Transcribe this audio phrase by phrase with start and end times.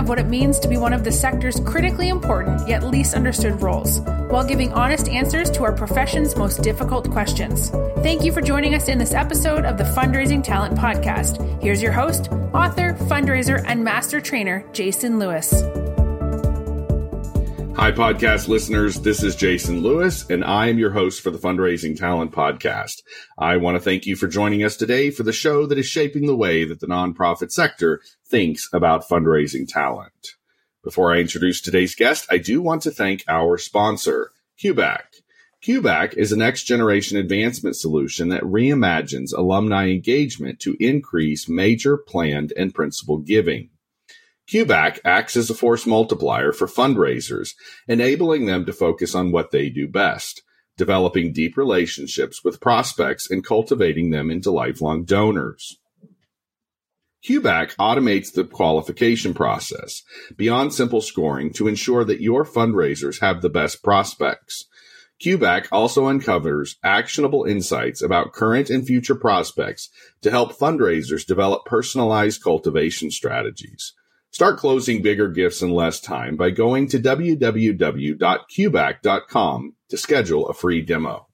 [0.00, 3.60] of what it means to be one of the sector's critically important yet least understood
[3.62, 4.00] roles,
[4.30, 7.70] while giving honest answers to our profession's most difficult questions.
[8.02, 11.62] Thank you for joining us in this episode of the Fundraising Talent Podcast.
[11.62, 15.52] Here's your host, author, fundraiser, and master trainer, Jason Lewis.
[17.80, 19.00] Hi, podcast listeners.
[19.00, 23.00] This is Jason Lewis, and I am your host for the Fundraising Talent Podcast.
[23.38, 26.26] I want to thank you for joining us today for the show that is shaping
[26.26, 30.36] the way that the nonprofit sector thinks about fundraising talent.
[30.84, 34.30] Before I introduce today's guest, I do want to thank our sponsor,
[34.62, 35.00] QBAC.
[35.64, 42.52] QBAC is a next generation advancement solution that reimagines alumni engagement to increase major planned
[42.58, 43.70] and principal giving.
[44.50, 47.54] QBAC acts as a force multiplier for fundraisers,
[47.86, 50.42] enabling them to focus on what they do best,
[50.76, 55.78] developing deep relationships with prospects and cultivating them into lifelong donors.
[57.24, 60.02] QBAC automates the qualification process
[60.36, 64.64] beyond simple scoring to ensure that your fundraisers have the best prospects.
[65.24, 69.90] QBAC also uncovers actionable insights about current and future prospects
[70.22, 73.92] to help fundraisers develop personalized cultivation strategies.
[74.30, 78.16] Start closing bigger gifts in less time by going to www.qbac.com
[79.88, 81.26] to schedule a free demo.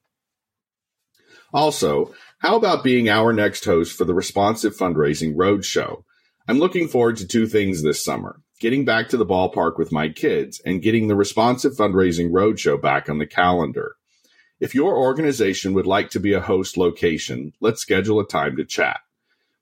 [1.52, 6.04] Also, how about being our next host for the Responsive Fundraising Roadshow?
[6.48, 10.08] I'm looking forward to two things this summer getting back to the ballpark with my
[10.08, 13.96] kids and getting the Responsive Fundraising Roadshow back on the calendar.
[14.58, 18.64] If your organization would like to be a host location, let's schedule a time to
[18.64, 19.00] chat.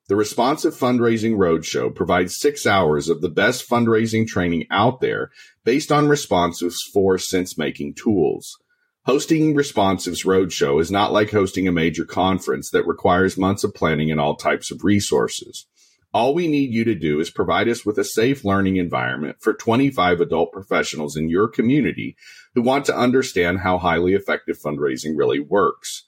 [0.06, 5.30] The Responsive Fundraising Roadshow provides six hours of the best fundraising training out there
[5.64, 8.58] based on Responsive's four sense making tools.
[9.06, 14.10] Hosting Responsive's Roadshow is not like hosting a major conference that requires months of planning
[14.10, 15.66] and all types of resources.
[16.12, 19.54] All we need you to do is provide us with a safe learning environment for
[19.54, 22.14] 25 adult professionals in your community
[22.54, 26.04] who want to understand how highly effective fundraising really works.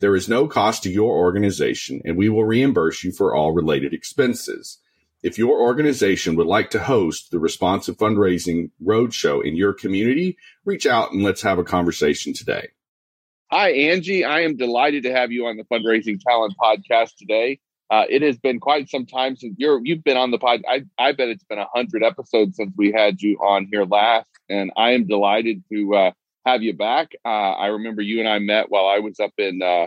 [0.00, 3.92] There is no cost to your organization, and we will reimburse you for all related
[3.92, 4.78] expenses.
[5.24, 10.86] If your organization would like to host the Responsive Fundraising Roadshow in your community, reach
[10.86, 12.68] out and let's have a conversation today.
[13.50, 14.22] Hi, Angee.
[14.22, 17.58] I am delighted to have you on the Fundraising Talent Podcast today.
[17.90, 20.60] Uh, it has been quite some time since you're you've been on the pod.
[20.68, 24.28] I, I bet it's been a hundred episodes since we had you on here last,
[24.48, 26.10] and I am delighted to uh,
[26.46, 27.12] have you back.
[27.24, 29.86] Uh, I remember you and I met while I was up in uh,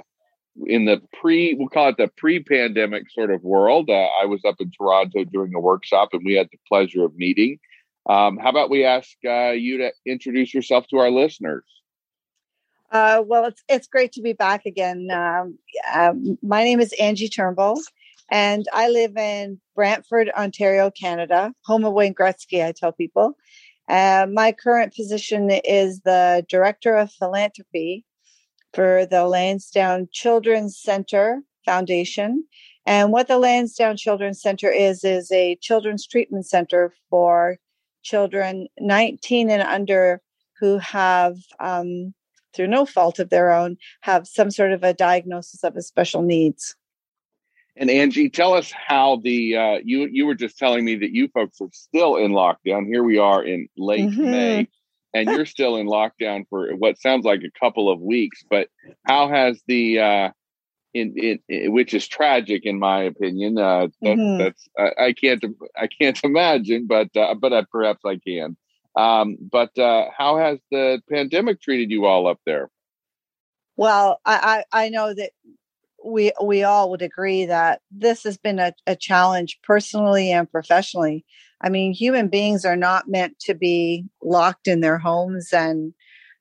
[0.66, 3.89] in the pre we'll call it the pre-pandemic sort of world.
[3.89, 7.16] Uh, I was up in Toronto doing a workshop, and we had the pleasure of
[7.16, 7.59] meeting.
[8.09, 11.63] Um, how about we ask uh, you to introduce yourself to our listeners?
[12.91, 15.09] Uh, well, it's it's great to be back again.
[15.12, 15.57] Um,
[15.94, 17.79] um, my name is Angee Turnbull,
[18.29, 22.66] and I live in Brantford, Ontario, Canada, home of Wayne Gretzky.
[22.66, 23.38] I tell people.
[23.88, 28.06] Uh, my current position is the Director of Philanthropy
[28.74, 32.46] for the Lansdowne Children's Center Foundation.
[32.86, 37.58] And what the Lansdowne Children's Center is, is a children's treatment center for
[38.03, 40.22] children 19 and under
[40.59, 42.13] who have, um,
[42.53, 46.22] through no fault of their own, have some sort of a diagnosis of a special
[46.22, 46.75] needs.
[47.77, 51.29] And Angee, tell us how the uh, you you were just telling me that you
[51.29, 52.85] folks are still in lockdown.
[52.85, 54.31] Here we are in late mm-hmm.
[54.31, 54.67] May,
[55.13, 58.43] and you're still in lockdown for what sounds like a couple of weeks.
[58.49, 58.67] But
[59.05, 60.29] how has the uh,
[60.93, 63.57] in, in, in which is tragic in my opinion.
[63.57, 64.38] Uh, that, mm-hmm.
[64.38, 65.43] That's I, I, can't
[65.77, 68.57] I can't imagine, but uh, but uh, perhaps I can.
[68.95, 72.69] Um, but uh, how has the pandemic treated you all up there?
[73.77, 75.31] Well, I, I, I know that
[76.03, 81.25] we we all would agree that this has been a, a challenge personally and professionally.
[81.62, 85.94] I mean, human beings are not meant to be locked in their homes and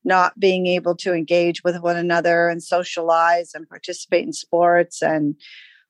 [0.05, 5.37] not being able to engage with one another and socialize and participate in sports and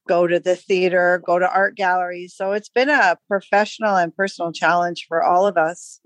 [0.09, 2.35] go to the theater, go to art galleries.
[2.37, 6.01] So it's been a professional and personal challenge for all of us.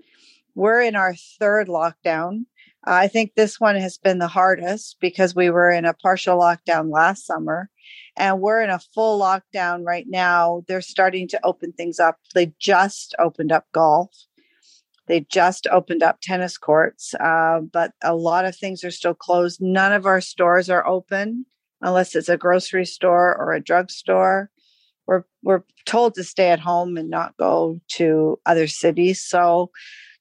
[0.53, 2.45] We're in our third lockdown.
[2.85, 6.91] I think this one has been the hardest because we were in a partial lockdown
[6.91, 7.69] last summer
[8.15, 10.63] and we're in a full lockdown right now.
[10.67, 12.17] They're starting to open things up.
[12.33, 14.11] They just opened up golf.
[15.07, 19.61] They just opened up tennis courts, uh, but a lot of things are still closed.
[19.61, 21.45] None of our stores are open
[21.81, 24.49] unless it's a grocery store or a drugstore.
[25.05, 29.21] We're we're told to stay at home and not go to other cities.
[29.21, 29.69] So,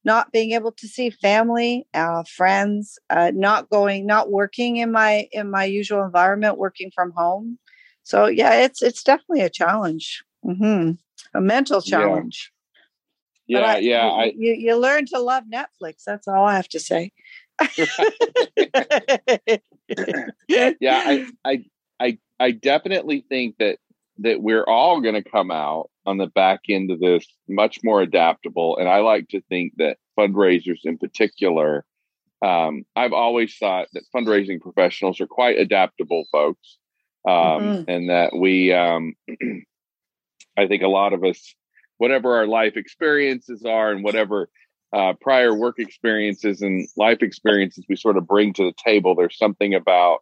[0.04, 5.28] not being able to see family, uh, friends, uh, not going, not working in my
[5.32, 7.58] in my usual environment, working from home.
[8.02, 10.92] So yeah, it's it's definitely a challenge, mm-hmm.
[11.36, 12.52] a mental challenge.
[13.46, 14.04] Yeah, yeah, I, yeah.
[14.04, 16.04] You, I, you, you learn to love Netflix.
[16.06, 17.12] That's all I have to say.
[20.48, 21.64] yeah, I, I,
[22.00, 23.78] I, I definitely think that
[24.18, 28.00] that we're all going to come out on the back end of this much more
[28.00, 31.84] adaptable, and I like to think that fundraisers, in particular,
[32.42, 36.78] um, I've always thought that fundraising professionals are quite adaptable folks,
[37.26, 37.90] um, mm-hmm.
[37.90, 39.14] and that we, um,
[40.56, 41.54] I think, a lot of us
[41.98, 44.48] whatever our life experiences are and whatever
[44.92, 49.14] uh, prior work experiences and life experiences we sort of bring to the table.
[49.14, 50.18] There's something about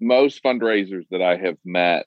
[0.00, 2.06] most fundraisers that I have met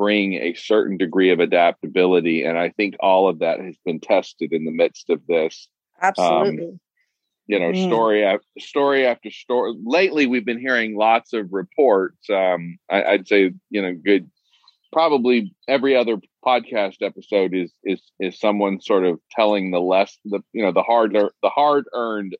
[0.00, 2.42] bring a certain degree of adaptability.
[2.42, 5.68] And I think all of that has been tested in the midst of this.
[6.00, 6.68] Absolutely.
[6.68, 6.80] Um,
[7.46, 7.86] you know, mm.
[7.86, 9.74] story after story after story.
[9.84, 12.30] Lately, we've been hearing lots of reports.
[12.30, 14.30] Um, I, I'd say, you know, good
[14.90, 20.40] probably every other podcast episode is is is someone sort of telling the less the
[20.54, 22.36] you know the hard the hard earned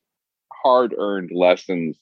[0.62, 1.98] hard earned lessons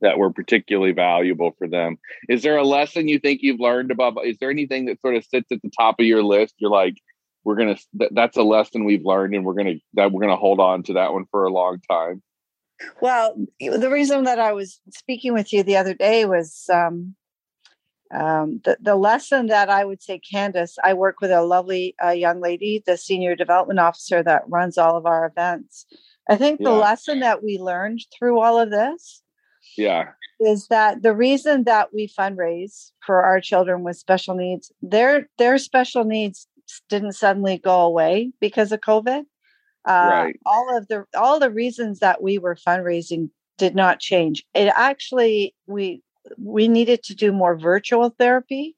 [0.00, 1.98] that were particularly valuable for them.
[2.28, 4.16] Is there a lesson you think you've learned about?
[4.24, 6.54] Is there anything that sort of sits at the top of your list?
[6.58, 6.96] You're like,
[7.44, 7.76] we're gonna
[8.10, 11.12] that's a lesson we've learned, and we're gonna that we're gonna hold on to that
[11.12, 12.22] one for a long time.
[13.00, 17.14] Well, the reason that I was speaking with you the other day was um,
[18.14, 22.10] um, the, the lesson that I would say, Candace, I work with a lovely uh,
[22.10, 25.86] young lady, the senior development officer that runs all of our events.
[26.28, 26.70] I think yeah.
[26.70, 29.22] the lesson that we learned through all of this
[29.76, 35.28] yeah is that the reason that we fundraise for our children with special needs their
[35.38, 36.46] their special needs
[36.88, 39.22] didn't suddenly go away because of covid
[39.88, 40.40] uh, right.
[40.44, 45.54] all of the all the reasons that we were fundraising did not change it actually
[45.66, 46.02] we
[46.38, 48.76] we needed to do more virtual therapy.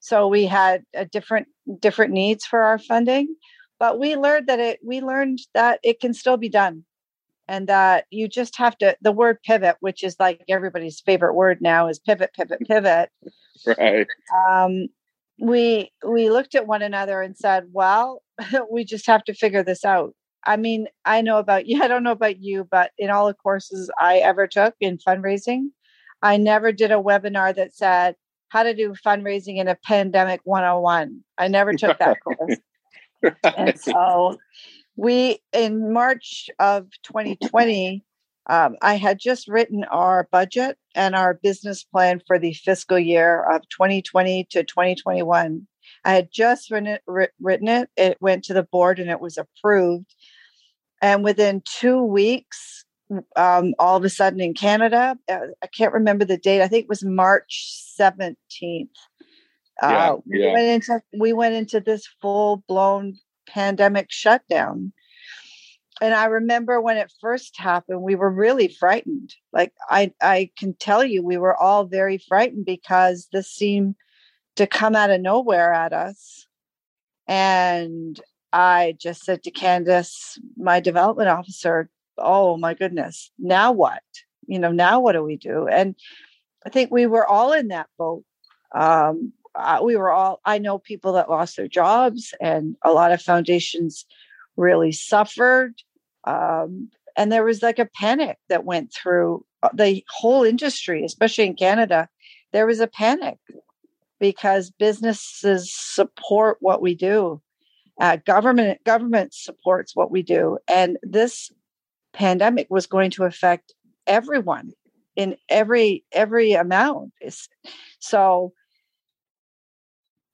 [0.00, 1.48] So we had a different
[1.80, 3.34] different needs for our funding,
[3.78, 6.84] but we learned that it we learned that it can still be done
[7.48, 11.58] and that you just have to the word pivot which is like everybody's favorite word
[11.60, 13.10] now is pivot pivot pivot
[13.78, 14.06] right
[14.48, 14.86] um,
[15.38, 18.22] we we looked at one another and said well
[18.70, 20.14] we just have to figure this out
[20.44, 23.34] i mean i know about you i don't know about you but in all the
[23.34, 25.68] courses i ever took in fundraising
[26.22, 28.16] I never did a webinar that said
[28.48, 31.20] how to do fundraising in a pandemic 101.
[31.38, 32.56] I never took that course.
[33.44, 34.38] And so
[34.96, 38.04] we, in March of 2020,
[38.48, 43.42] um, I had just written our budget and our business plan for the fiscal year
[43.42, 45.66] of 2020 to 2021.
[46.04, 47.02] I had just written it,
[47.40, 47.90] written it.
[47.96, 50.14] It went to the board and it was approved.
[51.02, 52.84] And within two weeks,
[53.36, 55.16] um, all of a sudden in Canada.
[55.28, 56.62] Uh, I can't remember the date.
[56.62, 58.88] I think it was March 17th.
[59.82, 60.52] Uh, yeah, we yeah.
[60.54, 63.14] went into we went into this full blown
[63.46, 64.92] pandemic shutdown.
[66.00, 69.34] And I remember when it first happened, we were really frightened.
[69.52, 73.94] Like I I can tell you, we were all very frightened because this seemed
[74.56, 76.46] to come out of nowhere at us.
[77.26, 78.20] And
[78.52, 84.02] I just said to Candace, my development officer, oh my goodness, now what?
[84.46, 85.66] You know, now what do we do?
[85.66, 85.96] And
[86.64, 88.24] I think we were all in that boat.
[88.74, 93.12] Um, uh, we were all, I know people that lost their jobs, and a lot
[93.12, 94.04] of foundations
[94.56, 95.74] really suffered.
[96.24, 101.46] Um, and there was like a panic that went through uh, the whole industry, especially
[101.46, 102.08] in Canada.
[102.52, 103.38] There was a panic
[104.20, 107.40] because businesses support what we do.
[107.98, 111.50] Uh, government government supports what we do, and this
[112.12, 113.72] pandemic was going to affect
[114.06, 114.72] everyone
[115.16, 117.12] in every every amount
[117.98, 118.52] so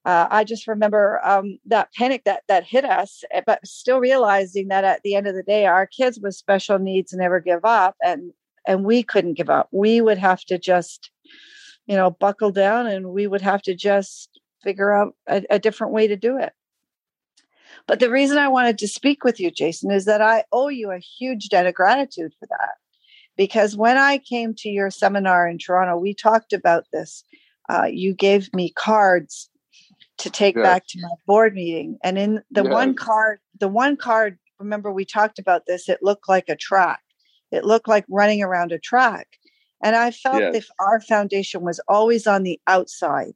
[0.04, 4.68] uh, I just remember um, that panic that that hit us, eh, but still realizing
[4.68, 7.96] that at the end of the day, our kids with special needs never give up,
[8.04, 8.32] and
[8.66, 9.68] and we couldn't give up.
[9.72, 11.10] We would have to just,
[11.86, 15.92] you know, buckle down, and we would have to just figure out a, a different
[15.92, 16.52] way to do it.
[17.86, 20.90] But the reason I wanted to speak with you, Jason, is that I owe you
[20.90, 22.70] a huge debt of gratitude for that.
[23.36, 27.24] because when I came to your seminar in Toronto, we talked about this.
[27.68, 29.50] Uh, you gave me cards
[30.22, 30.64] to take yes.
[30.64, 35.04] back to my board meeting, and in the one card, the one card, remember we
[35.04, 35.88] talked about this.
[35.88, 37.00] It looked like a track.
[37.50, 39.28] It looked like running around a track,
[39.82, 40.54] and I felt yes.
[40.56, 43.34] if our foundation was always on the outside,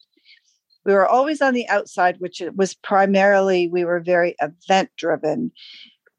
[0.85, 5.51] we were always on the outside, which was primarily we were very event driven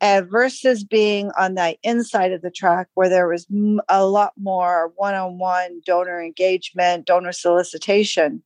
[0.02, 3.48] uh, versus being on the inside of the track where there was
[3.90, 8.44] a lot more one-on-one donor engagement donor solicitation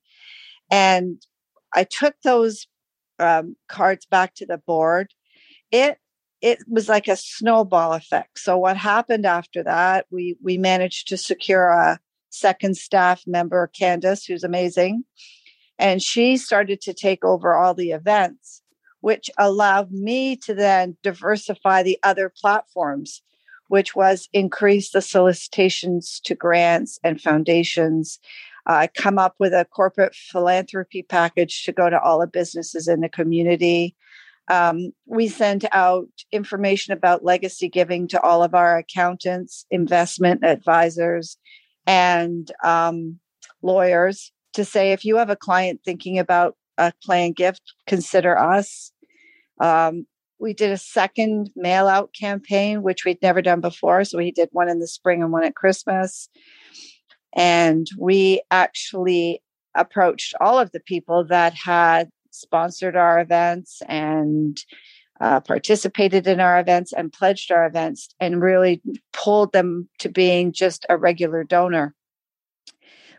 [0.69, 1.25] and
[1.73, 2.67] i took those
[3.21, 5.13] um, cards back to the board.
[5.71, 5.97] It
[6.41, 8.39] it was like a snowball effect.
[8.39, 11.99] So what happened after that we we managed to secure a
[12.29, 15.03] second staff member candace who's amazing.
[15.77, 18.61] And she started to take over all the events
[19.01, 23.23] which allowed me to then diversify the other platforms,
[23.67, 28.19] which was increase the solicitations to grants and foundations,
[28.67, 33.01] uh, come up with a corporate philanthropy package to go to all the businesses in
[33.01, 33.95] the community.
[34.49, 41.37] Um, we send out information about legacy giving to all of our accountants, investment advisors,
[41.87, 43.19] and um,
[43.61, 48.91] lawyers to say if you have a client thinking about a planned gift, consider us.
[49.61, 50.05] Um,
[50.39, 54.03] we did a second mail out campaign, which we'd never done before.
[54.03, 56.29] So we did one in the spring and one at Christmas.
[57.33, 59.41] And we actually
[59.75, 64.57] approached all of the people that had sponsored our events and
[65.19, 68.81] uh, participated in our events and pledged our events and really
[69.13, 71.93] pulled them to being just a regular donor.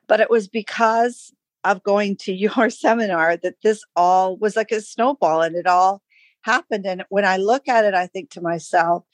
[0.09, 1.33] But it was because
[1.64, 6.02] of going to your seminar that this all was like a snowball and it all
[6.42, 6.87] happened.
[6.87, 9.04] And when I look at it, I think to myself,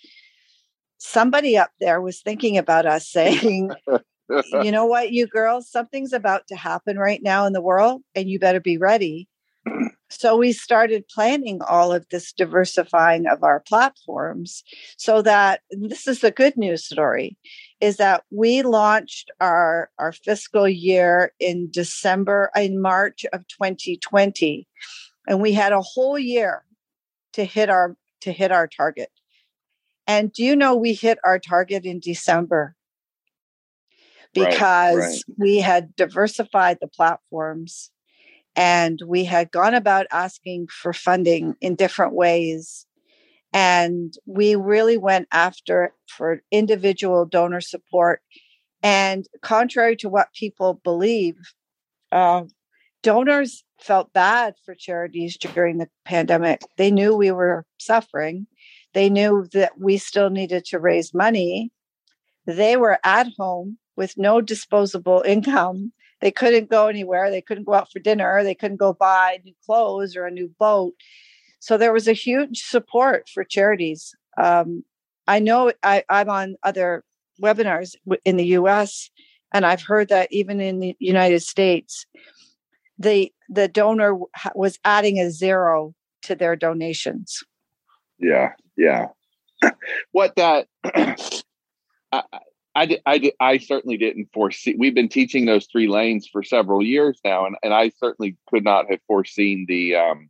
[0.96, 3.70] somebody up there was thinking about us saying,
[4.62, 8.28] you know what, you girls, something's about to happen right now in the world, and
[8.28, 9.28] you better be ready.
[10.10, 14.64] So we started planning all of this diversifying of our platforms
[14.96, 17.36] so that this is the good news story
[17.82, 24.66] is that we launched our our fiscal year in December in March of 2020
[25.28, 26.64] and we had a whole year
[27.34, 29.10] to hit our to hit our target.
[30.06, 32.74] And do you know we hit our target in December?
[34.34, 35.22] Because right, right.
[35.36, 37.90] we had diversified the platforms
[38.54, 42.86] and we had gone about asking for funding in different ways
[43.52, 48.20] and we really went after for individual donor support
[48.82, 51.36] and contrary to what people believe
[52.12, 52.44] uh,
[53.02, 56.60] donors felt bad for charities during the pandemic.
[56.76, 58.46] They knew we were suffering.
[58.92, 61.70] They knew that we still needed to raise money.
[62.46, 65.92] They were at home with no disposable income.
[66.20, 67.30] They couldn't go anywhere.
[67.30, 68.44] They couldn't go out for dinner.
[68.44, 70.94] They couldn't go buy new clothes or a new boat.
[71.58, 74.14] So there was a huge support for charities.
[74.40, 74.84] Um,
[75.26, 77.02] I know I, I'm on other
[77.42, 79.10] webinars in the US,
[79.52, 82.06] and I've heard that even in the United States,
[82.98, 84.16] the the donor
[84.54, 87.42] was adding a zero to their donations.
[88.18, 89.08] Yeah, yeah.
[90.12, 90.68] what that
[92.12, 92.22] I,
[92.74, 94.76] I, did, I, did, I certainly didn't foresee.
[94.78, 98.64] We've been teaching those three lanes for several years now, and, and I certainly could
[98.64, 100.28] not have foreseen the um,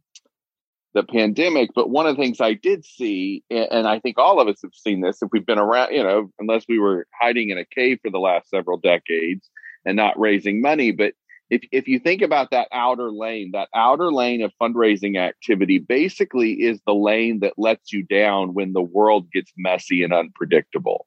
[0.95, 1.71] the pandemic.
[1.75, 4.75] But one of the things I did see, and I think all of us have
[4.75, 7.99] seen this, if we've been around, you know, unless we were hiding in a cave
[8.03, 9.49] for the last several decades
[9.85, 11.15] and not raising money, but
[11.51, 16.53] if if you think about that outer lane, that outer lane of fundraising activity basically
[16.53, 21.07] is the lane that lets you down when the world gets messy and unpredictable.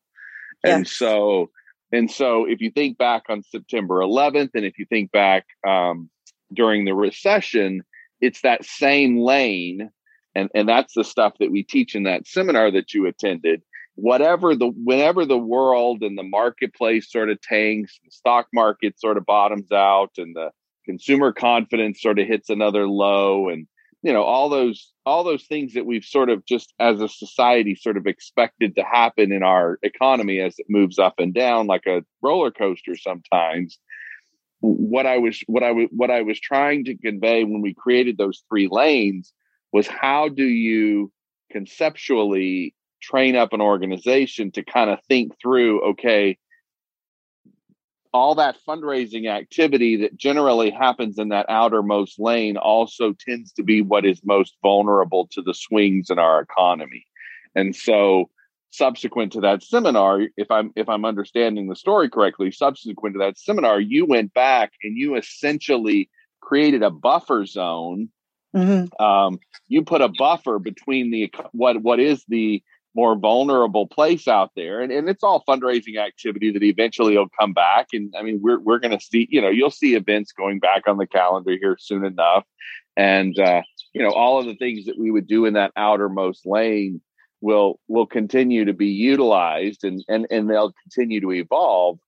[0.64, 1.50] And so
[1.92, 6.10] and so if you think back on September 11th and if you think back um,
[6.54, 7.84] during the recession,
[8.22, 9.90] it's that same lane
[10.36, 13.62] and and that's the stuff that we teach in that seminar that you attended.
[13.96, 19.18] Whatever the whenever the world and the marketplace sort of tanks, the stock market sort
[19.18, 20.52] of bottoms out, and the
[20.86, 23.68] consumer confidence sort of hits another low, and
[24.04, 27.76] you know all those all those things that we've sort of just as a society
[27.76, 31.86] sort of expected to happen in our economy as it moves up and down like
[31.88, 33.78] a roller coaster sometimes.
[34.60, 38.18] What i was what i was what i was trying to convey when we created
[38.18, 39.34] those three lanes
[39.74, 41.12] was how do you
[41.52, 46.38] conceptually train up an organization to kind of think through okay
[48.14, 53.82] all that fundraising activity that generally happens in that outermost lane also tends to be
[53.82, 57.06] what is most vulnerable to the swings in our economy
[57.56, 58.30] and so
[58.72, 63.38] subsequent to that seminar, if I'm if I'm understanding the story correctly, subsequent to that
[63.38, 66.10] seminar, you went back and you essentially
[66.42, 68.10] created a buffer zone.
[68.56, 69.02] Mm-hmm.
[69.04, 72.64] Um, you put a buffer between the what what is the
[72.96, 77.54] more vulnerable place out there, and, and it's all fundraising activity that eventually will come
[77.54, 77.88] back.
[77.94, 80.88] And I mean, we're we're going to see, you know, you'll see events going back
[80.88, 82.46] on the calendar here soon enough,
[82.98, 83.62] and uh,
[83.94, 87.02] you know, all of the things that we would do in that outermost lane
[87.40, 92.00] will will continue to be utilized and and and they'll continue to evolve.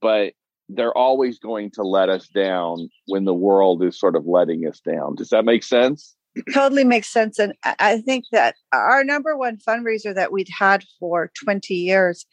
[0.00, 0.34] But
[0.68, 4.80] they're always going to let us down when the world is sort of letting us
[4.80, 5.14] down.
[5.14, 6.16] Does that make sense
[6.52, 11.30] totally makes sense and i think that our number one fundraiser that we'd had for
[11.44, 12.26] 20 years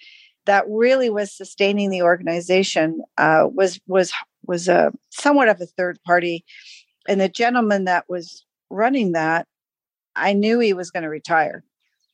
[0.45, 4.11] that really was sustaining the organization uh, was was
[4.45, 6.43] was a somewhat of a third party
[7.07, 9.47] and the gentleman that was running that
[10.15, 11.63] i knew he was going to retire.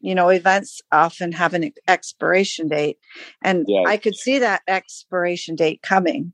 [0.01, 2.97] You know events often have an expiration date
[3.43, 6.33] and i could see that expiration date coming.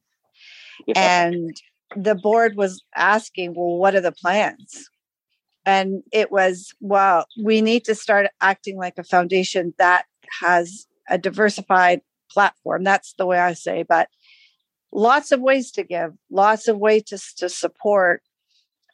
[0.88, 1.28] Yeah.
[1.28, 1.56] and
[1.96, 4.90] the board was asking well what are the plans
[5.66, 10.06] and it was well we need to start acting like a foundation that
[10.42, 14.10] has a diversified platform that's the way i say but
[14.92, 18.22] lots of ways to give lots of ways to, to support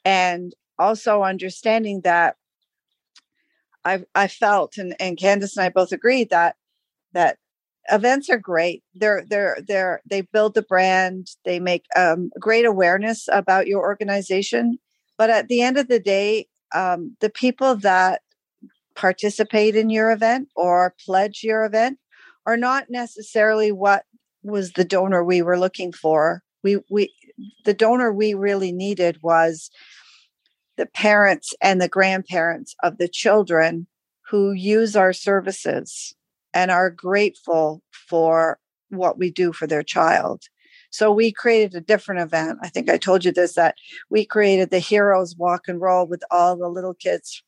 [0.04, 2.36] and also understanding that
[3.84, 6.56] I I felt and and Candace and I both agreed that
[7.12, 7.38] that
[7.90, 8.82] events are great.
[8.94, 11.28] They're they're they're they build the brand.
[11.44, 14.78] They make um, great awareness about your organization.
[15.18, 18.22] But at the end of the day, um, the people that
[18.94, 21.98] participate in your event or pledge your event
[22.46, 24.04] are not necessarily what
[24.42, 26.42] was the donor we were looking for.
[26.62, 27.12] We we
[27.64, 29.70] the donor we really needed was
[30.76, 33.86] the parents and the grandparents of the children
[34.30, 36.14] who use our services
[36.54, 40.44] and are grateful for what we do for their child.
[40.92, 42.58] So we created a different event.
[42.62, 43.76] I think I told you this that
[44.10, 47.42] we created the Heroes Walk and Roll with all the little kids,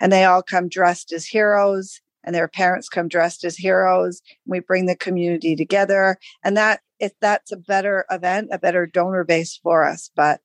[0.00, 4.20] and they all come dressed as heroes, and their parents come dressed as heroes.
[4.44, 9.24] we bring the community together, and that if that's a better event, a better donor
[9.24, 10.10] base for us.
[10.16, 10.40] But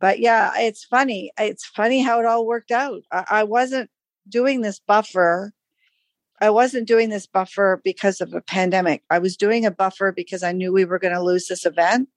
[0.00, 1.32] but yeah, it's funny.
[1.38, 3.02] It's funny how it all worked out.
[3.10, 3.90] I, I wasn't
[4.28, 5.52] doing this buffer.
[6.40, 9.02] I wasn't doing this buffer because of a pandemic.
[9.10, 12.08] I was doing a buffer because I knew we were going to lose this event.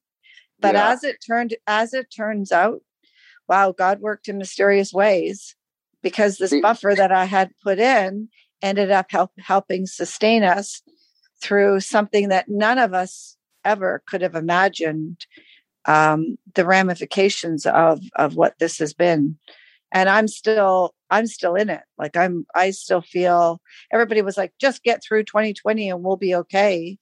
[0.59, 0.89] But yeah.
[0.89, 2.81] as it turned, as it turns out,
[3.47, 5.55] wow, God worked in mysterious ways
[6.03, 8.29] because this buffer that I had put in
[8.61, 10.83] ended up help, helping sustain us
[11.41, 15.25] through something that none of us ever could have imagined
[15.85, 19.37] um, the ramifications of of what this has been
[19.91, 21.81] and i'm still i'm still in it.
[21.97, 26.35] Like i'm i still feel everybody was like just get through 2020 and we'll be
[26.35, 26.97] okay.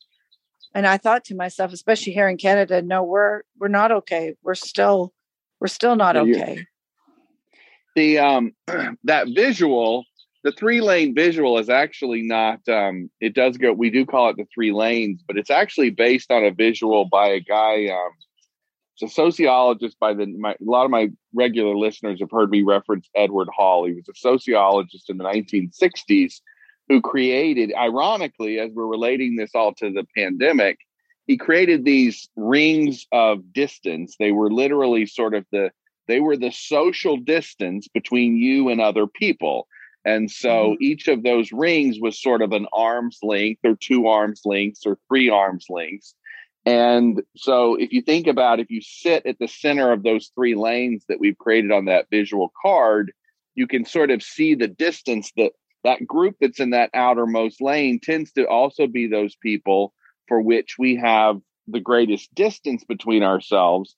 [0.73, 4.36] And i thought to myself especially here in canada no we're we're not okay.
[4.43, 5.13] We're still
[5.60, 6.65] we're still not okay.
[7.95, 8.54] The um
[9.04, 10.06] that visual
[10.43, 14.38] the three lane visual is actually not um it does go we do call it
[14.38, 18.12] the three lanes but it's actually based on a visual by a guy um
[19.04, 23.10] a sociologist by the my, a lot of my regular listeners have heard me reference
[23.16, 23.86] Edward Hall.
[23.86, 26.42] He was a sociologist in the 1960s
[26.88, 30.80] who created, ironically, as we're relating this all to the pandemic,
[31.28, 34.16] he created these rings of distance.
[34.18, 35.72] They were literally sort of the
[36.08, 39.68] they were the social distance between you and other people.
[40.04, 40.84] And so mm-hmm.
[40.84, 44.98] each of those rings was sort of an arm's length or two arms lengths or
[45.08, 46.16] three arms lengths.
[46.65, 50.56] And so if you think about if you sit at the center of those three
[50.56, 53.12] lanes that we've created on that visual card,
[53.56, 55.52] you can sort of see the distance that
[55.84, 59.93] that group that's in that outermost lane tends to also be those people
[60.28, 63.95] for which we have the greatest distance between ourselves.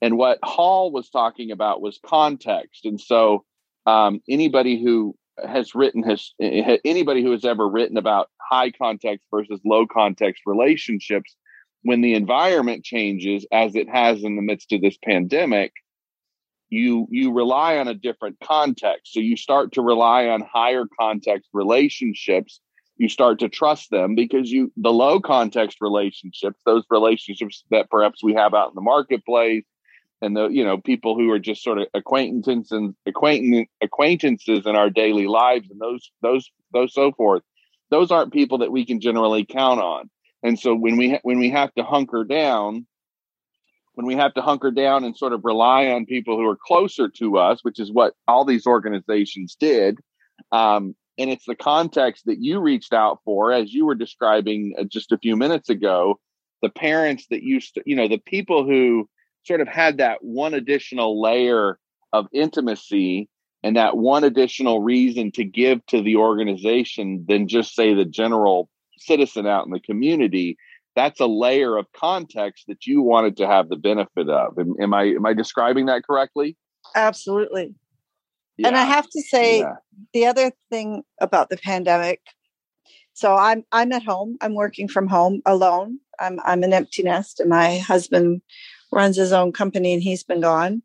[0.00, 2.84] And what Hall was talking about was context.
[2.84, 3.44] And so
[3.86, 9.60] um, anybody who has written has anybody who has ever written about high context versus
[9.64, 11.34] low context relationships
[11.84, 15.72] when the environment changes as it has in the midst of this pandemic
[16.74, 19.12] you you rely on a different context.
[19.12, 22.60] So you start to rely on higher context relationships.
[22.96, 28.22] You start to trust them because you the low context relationships those relationships that perhaps
[28.22, 29.64] we have out in the marketplace
[30.20, 34.76] and the you know people who are just sort of acquaintances and acquaintance acquaintances in
[34.76, 37.42] our daily lives and those those those so forth
[37.90, 40.08] those aren't people that we can generally count on
[40.44, 42.86] and so when we when we have to hunker down,
[43.94, 47.08] when we have to hunker down and sort of rely on people who are closer
[47.08, 49.98] to us, which is what all these organizations did,
[50.52, 54.84] um, and it's the context that you reached out for as you were describing uh,
[54.84, 56.20] just a few minutes ago
[56.60, 59.08] the parents that used to you know the people who
[59.44, 61.78] sort of had that one additional layer
[62.12, 63.28] of intimacy
[63.62, 68.68] and that one additional reason to give to the organization than just say the general
[69.04, 70.56] citizen out in the community
[70.94, 74.58] that's a layer of context that you wanted to have the benefit of.
[74.58, 76.56] Am, am i am i describing that correctly?
[76.94, 77.74] Absolutely.
[78.56, 78.68] Yeah.
[78.68, 79.74] and i have to say yeah.
[80.12, 82.20] the other thing about the pandemic
[83.12, 84.36] so i'm i'm at home.
[84.40, 85.98] I'm working from home alone.
[86.20, 88.42] I'm i'm an empty nest and my husband
[88.92, 90.82] runs his own company and he's been gone.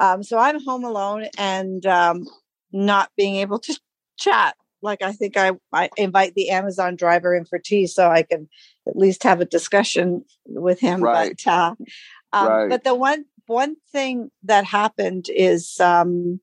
[0.00, 2.24] Um, so i'm home alone and um,
[2.72, 3.80] not being able to
[4.16, 8.22] chat like I think I, I invite the Amazon driver in for tea so I
[8.22, 8.48] can
[8.86, 11.02] at least have a discussion with him.
[11.02, 11.40] Right.
[11.44, 11.74] But, uh,
[12.32, 12.68] um, right.
[12.68, 16.40] but the one one thing that happened is um,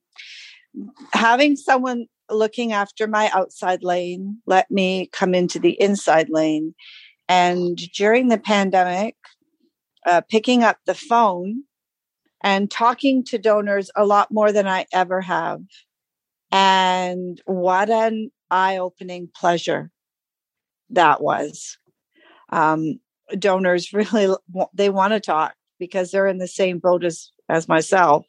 [1.12, 6.74] having someone looking after my outside lane let me come into the inside lane.
[7.28, 9.16] And during the pandemic,
[10.06, 11.62] uh, picking up the phone
[12.42, 15.60] and talking to donors a lot more than I ever have
[16.56, 19.90] and what an eye opening pleasure
[20.88, 21.76] that was.
[22.50, 23.00] Um,
[23.38, 24.34] donors really
[24.72, 28.24] they want to talk because they're in the same boat as as myself.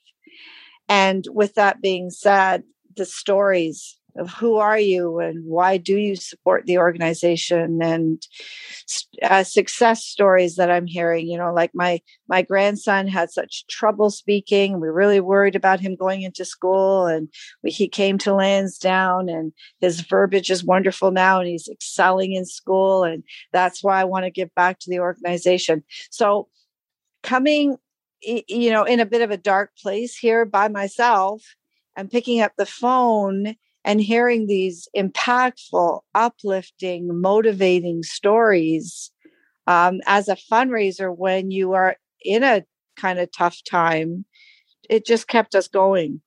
[0.90, 2.64] And with that being said,
[2.98, 8.22] the stories of who are you and why do you support the organization and
[9.24, 12.00] uh, success stories that i'm hearing you know like my
[12.30, 14.80] my grandson had such trouble speaking.
[14.80, 17.30] We really worried about him going into school and
[17.64, 22.46] we, he came to lansdowne and his verbiage is wonderful now and he's excelling in
[22.46, 25.84] school and that's why i want to give back to the organization.
[26.10, 26.50] So
[27.24, 27.78] coming
[28.22, 31.44] you know in a bit of a dark place here by myself
[31.96, 33.56] and picking up the phone
[33.88, 39.12] and hearing these impactful, uplifting, motivating stories
[39.66, 42.66] um, as a fundraiser when you are in a
[42.98, 44.26] kind of tough time,
[44.90, 46.20] it just kept us going.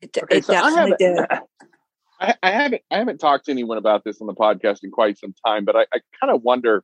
[0.00, 1.18] It, okay, it so definitely I did.
[2.20, 5.18] I, I, haven't I haven't talked to anyone about this on the podcast in quite
[5.18, 6.82] some time, but I, I kind of wonder.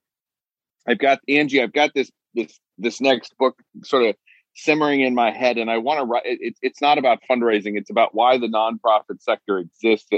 [0.87, 1.63] I've got Angee.
[1.63, 4.17] I've got this this this next book sort of
[4.55, 7.91] simmering in my head and i want to write it, it's not about fundraising it's
[7.91, 10.09] about why the nonprofit sector exists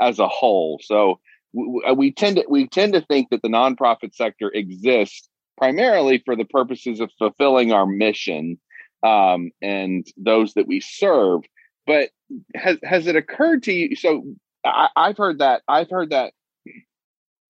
[0.00, 0.80] as a whole.
[0.82, 1.20] So
[1.52, 6.22] we, uh, we tend to we tend to think that the nonprofit sector exists primarily
[6.24, 8.58] for the purposes of fulfilling our mission
[9.02, 11.42] um, and those that we serve.
[11.86, 12.10] But
[12.54, 14.22] has has it occurred to you so
[14.64, 16.32] I, i've heard that i've heard that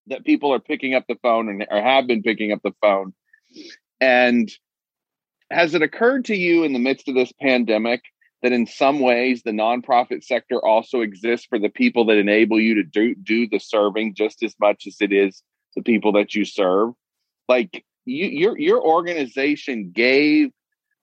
[0.07, 3.12] that people are picking up the phone and or have been picking up the phone
[4.00, 4.50] and
[5.50, 8.02] has it occurred to you in the midst of this pandemic
[8.42, 12.76] that in some ways the nonprofit sector also exists for the people that enable you
[12.76, 15.42] to do, do the serving just as much as it is
[15.76, 16.90] the people that you serve?
[17.48, 20.50] Like you, your your organization gave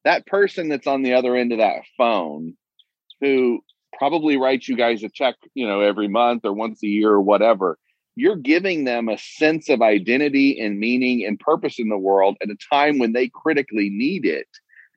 [0.03, 2.55] that person that's on the other end of that phone
[3.21, 3.59] who
[3.97, 7.21] probably writes you guys a check you know every month or once a year or
[7.21, 7.77] whatever
[8.17, 12.49] you're giving them a sense of identity and meaning and purpose in the world at
[12.49, 14.47] a time when they critically need it.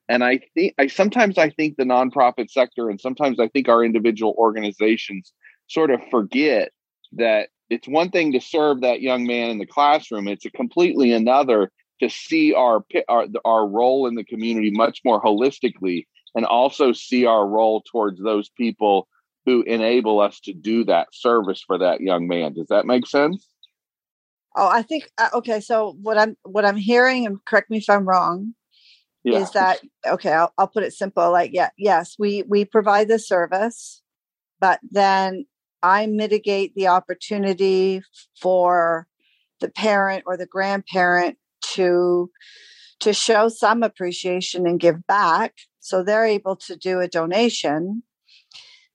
[0.09, 3.85] And i think i sometimes i think the nonprofit sector and sometimes i think our
[3.85, 5.31] individual organizations
[5.67, 6.71] sort of forget
[7.13, 11.13] that it's one thing to serve that young man in the classroom it's a completely
[11.13, 16.91] another to see our our, our role in the community much more holistically and also
[16.91, 19.07] see our role towards those people
[19.45, 22.53] who enable us to do that service for that young man.
[22.53, 23.47] Does that make sense?
[24.55, 25.61] Oh, I think uh, okay.
[25.61, 28.53] So what I'm what I'm hearing, and correct me if I'm wrong,
[29.23, 29.39] yeah.
[29.39, 30.33] is that okay?
[30.33, 31.31] I'll, I'll put it simple.
[31.31, 34.01] Like, yeah, yes, we we provide the service,
[34.59, 35.45] but then
[35.81, 38.01] I mitigate the opportunity
[38.39, 39.07] for
[39.61, 41.37] the parent or the grandparent
[41.73, 42.29] to
[42.99, 48.03] to show some appreciation and give back so they're able to do a donation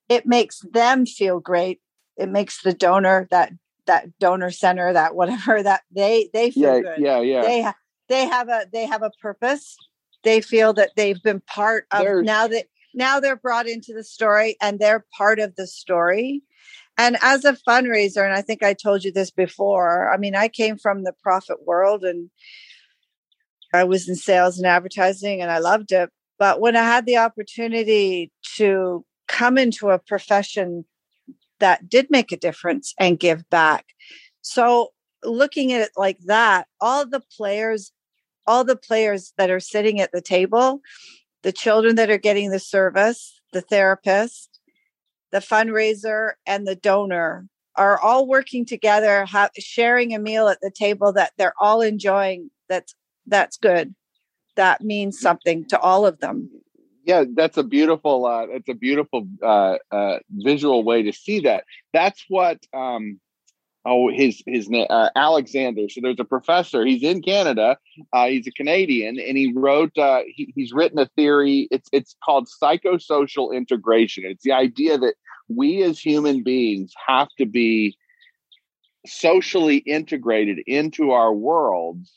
[0.09, 1.81] it makes them feel great.
[2.17, 3.53] It makes the donor that
[3.87, 6.99] that donor center that whatever that they they feel yeah, good.
[6.99, 7.43] Yeah, yeah.
[7.43, 7.77] They ha-
[8.09, 9.77] they have a they have a purpose.
[10.25, 12.25] They feel that they've been part of There's...
[12.25, 16.43] now that now they're brought into the story and they're part of the story.
[16.99, 20.49] And as a fundraiser, and I think I told you this before, I mean, I
[20.49, 22.31] came from the profit world and
[23.75, 26.09] I was in sales and advertising and I loved it.
[26.39, 30.85] But when I had the opportunity to come into a profession
[31.59, 33.87] that did make a difference and give back.
[34.43, 34.93] So
[35.25, 37.93] looking at it like that, all the players,
[38.47, 40.81] all the players that are sitting at the table,
[41.43, 44.61] the children that are getting the service, the therapist,
[45.33, 50.71] the fundraiser, and the donor are all working together, ha- sharing a meal at the
[50.71, 52.95] table that they're all enjoying, that's
[53.27, 53.95] that's good.
[54.55, 56.51] That means something to all of them.
[57.07, 58.27] Yeah, that's a beautiful.
[58.27, 61.65] Uh, that's a beautiful uh, uh, visual way to see that.
[61.93, 62.59] That's what.
[62.75, 63.21] Um,
[63.85, 65.89] oh, his his name uh, Alexander.
[65.89, 66.85] So there's a professor.
[66.85, 67.79] He's in Canada.
[68.13, 69.97] Uh, he's a Canadian, and he wrote.
[69.97, 71.69] Uh, he, he's written a theory.
[71.71, 74.25] It's it's called psychosocial integration.
[74.27, 75.15] It's the idea that
[75.49, 77.97] we as human beings have to be
[79.07, 82.13] socially integrated into our worlds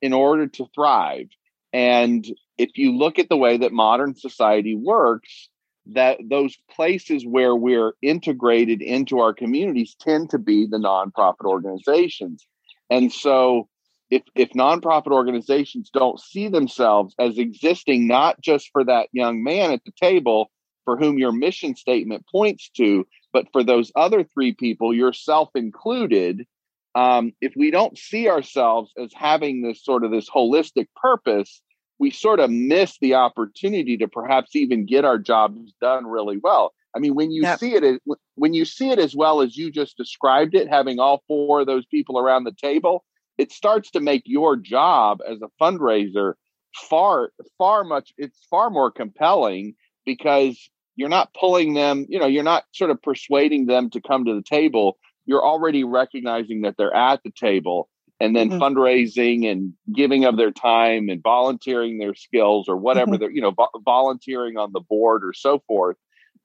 [0.00, 1.28] in order to thrive.
[1.74, 2.26] And
[2.60, 5.48] if you look at the way that modern society works,
[5.86, 12.46] that those places where we're integrated into our communities tend to be the nonprofit organizations.
[12.90, 13.68] And so
[14.10, 19.70] if if nonprofit organizations don't see themselves as existing not just for that young man
[19.70, 20.50] at the table
[20.84, 26.46] for whom your mission statement points to, but for those other three people, yourself included,
[26.94, 31.62] um, if we don't see ourselves as having this sort of this holistic purpose,
[32.00, 36.72] we sort of miss the opportunity to perhaps even get our jobs done really well.
[36.96, 37.60] I mean, when you yep.
[37.60, 38.02] see it,
[38.34, 41.66] when you see it as well as you just described it, having all four of
[41.66, 43.04] those people around the table,
[43.38, 46.32] it starts to make your job as a fundraiser
[46.74, 48.12] far, far much.
[48.16, 49.74] It's far more compelling
[50.06, 52.06] because you're not pulling them.
[52.08, 54.96] You know, you're not sort of persuading them to come to the table.
[55.26, 58.62] You're already recognizing that they're at the table and then mm-hmm.
[58.62, 63.20] fundraising and giving of their time and volunteering their skills or whatever mm-hmm.
[63.20, 65.96] they're you know vo- volunteering on the board or so forth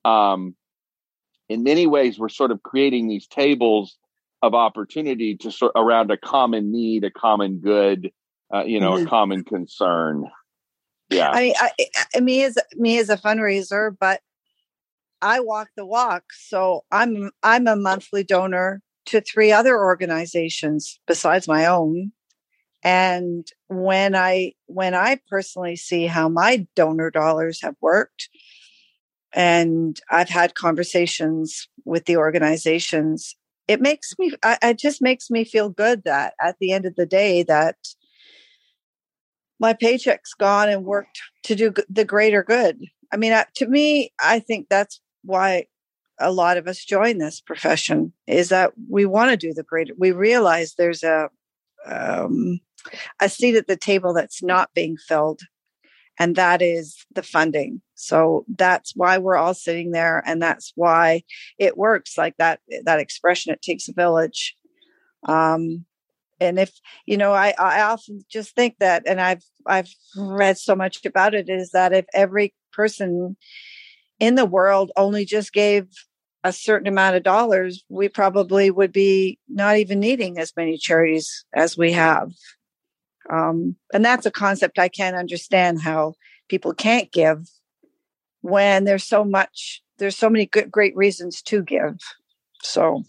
[0.05, 0.55] um,
[1.49, 3.97] in many ways we're sort of creating these tables
[4.41, 8.11] of opportunity to sort around a common need a common good
[8.53, 9.05] uh, you know mm-hmm.
[9.05, 10.25] a common concern
[11.09, 11.71] yeah i mean I,
[12.15, 14.21] I, me as me as a fundraiser but
[15.21, 21.47] i walk the walk so i'm i'm a monthly donor to three other organizations besides
[21.47, 22.11] my own.
[22.83, 28.29] And when i when i personally see how my donor dollars have worked
[29.33, 33.35] and i've had conversations with the organizations
[33.67, 36.95] it makes me I, it just makes me feel good that at the end of
[36.95, 37.75] the day that
[39.59, 42.83] my paycheck's gone and worked to do the greater good.
[43.11, 45.65] I mean to me i think that's why
[46.19, 49.93] a lot of us join this profession is that we want to do the greater.
[49.97, 51.29] We realize there's a
[51.87, 52.59] um,
[53.21, 55.41] a seat at the table that's not being filled,
[56.19, 57.81] and that is the funding.
[57.95, 61.23] So that's why we're all sitting there, and that's why
[61.57, 62.59] it works like that.
[62.83, 64.55] That expression, "It takes a village."
[65.27, 65.85] Um,
[66.39, 66.71] and if
[67.05, 71.33] you know, I I often just think that, and I've I've read so much about
[71.33, 73.37] it, is that if every person
[74.19, 75.87] in the world only just gave
[76.43, 81.43] a certain amount of dollars, we probably would be not even needing as many charities
[81.55, 82.31] as we have.
[83.31, 86.13] Um, and that's a concept I can't understand how
[86.47, 87.49] people can't give
[88.41, 91.97] when there's so much, there's so many good, great reasons to give.
[92.61, 93.03] So,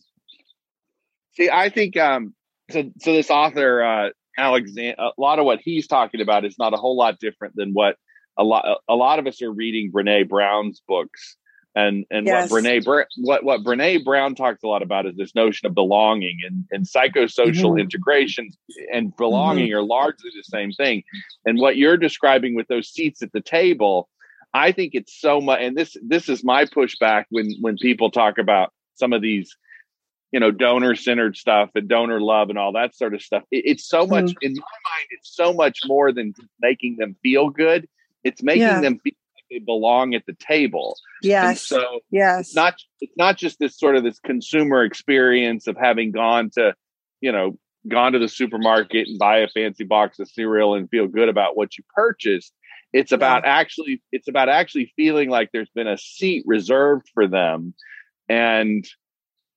[1.34, 2.34] see, I think um,
[2.70, 2.90] so.
[3.00, 6.78] So this author, uh, Alexander, a lot of what he's talking about is not a
[6.78, 7.96] whole lot different than what
[8.38, 11.36] a lot a lot of us are reading Brene Brown's books
[11.76, 12.50] and and yes.
[12.50, 16.38] what Brene what what Brene Brown talks a lot about is this notion of belonging
[16.44, 17.80] and and psychosocial mm-hmm.
[17.80, 18.48] integration
[18.92, 19.78] and belonging mm-hmm.
[19.78, 21.02] are largely the same thing.
[21.44, 24.08] And what you're describing with those seats at the table,
[24.54, 25.60] I think it's so much.
[25.60, 29.54] And this this is my pushback when when people talk about some of these
[30.32, 33.62] you know donor centered stuff and donor love and all that sort of stuff it,
[33.64, 34.42] it's so much mm-hmm.
[34.42, 37.86] in my mind it's so much more than making them feel good
[38.26, 38.80] it's making yeah.
[38.80, 40.98] them feel like they belong at the table.
[41.22, 41.70] Yes.
[41.70, 45.76] And so yes, it's not it's not just this sort of this consumer experience of
[45.76, 46.74] having gone to,
[47.20, 47.56] you know,
[47.88, 51.56] gone to the supermarket and buy a fancy box of cereal and feel good about
[51.56, 52.52] what you purchased.
[52.92, 53.50] It's about yeah.
[53.50, 57.74] actually it's about actually feeling like there's been a seat reserved for them.
[58.28, 58.84] And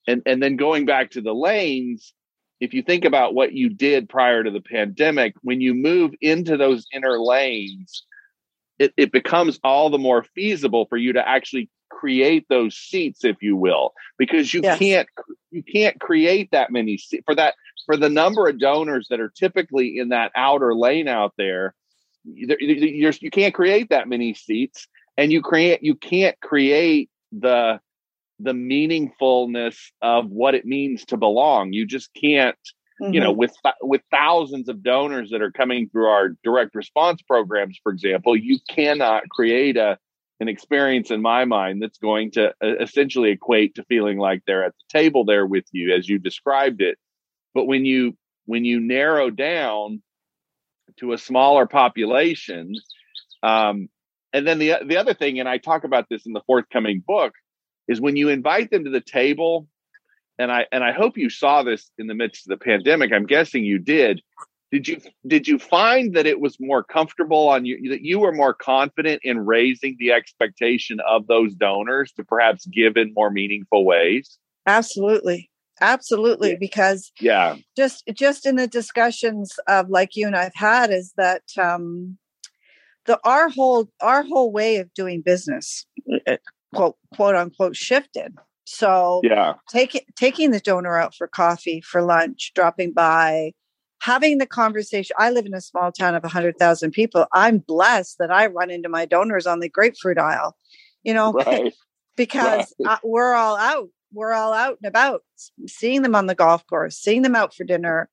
[0.07, 2.13] and and then going back to the lanes,
[2.59, 6.57] if you think about what you did prior to the pandemic, when you move into
[6.57, 8.03] those inner lanes,
[8.79, 13.41] it, it becomes all the more feasible for you to actually create those seats if
[13.41, 14.79] you will because you yes.
[14.79, 15.09] can't
[15.51, 19.97] you can't create that many for that for the number of donors that are typically
[19.97, 21.73] in that outer lane out there
[22.23, 24.87] you're, you can't create that many seats
[25.17, 27.79] and you create you can't create the
[28.39, 32.57] the meaningfulness of what it means to belong you just can't
[33.01, 33.13] Mm-hmm.
[33.13, 33.39] You know, mm-hmm.
[33.39, 38.35] with with thousands of donors that are coming through our direct response programs, for example,
[38.35, 39.97] you cannot create a
[40.39, 44.63] an experience in my mind that's going to uh, essentially equate to feeling like they're
[44.63, 46.97] at the table there with you as you described it
[47.53, 50.01] but when you when you narrow down
[50.97, 52.73] to a smaller population
[53.43, 53.89] um,
[54.33, 57.33] and then the the other thing and i talk about this in the forthcoming book
[57.87, 59.67] is when you invite them to the table
[60.39, 63.11] and i and i hope you saw this in the midst of the pandemic.
[63.13, 64.21] I'm guessing you did.
[64.71, 68.31] Did you did you find that it was more comfortable on you that you were
[68.31, 73.83] more confident in raising the expectation of those donors to perhaps give in more meaningful
[73.83, 74.37] ways?
[74.67, 75.49] Absolutely.
[75.81, 76.57] Absolutely yeah.
[76.59, 77.55] because yeah.
[77.75, 82.17] just just in the discussions of like you and i've had is that um
[83.05, 85.85] the our whole our whole way of doing business
[86.27, 86.35] uh,
[86.75, 88.35] quote quote unquote shifted
[88.71, 93.51] so yeah taking taking the donor out for coffee for lunch dropping by
[94.01, 95.15] having the conversation.
[95.19, 97.25] I live in a small town of 100,000 people.
[97.33, 100.55] I'm blessed that I run into my donors on the grapefruit aisle,
[101.03, 101.73] you know, right.
[102.15, 102.99] because right.
[103.03, 103.89] we're all out.
[104.11, 105.21] We're all out and about,
[105.67, 108.09] seeing them on the golf course, seeing them out for dinner.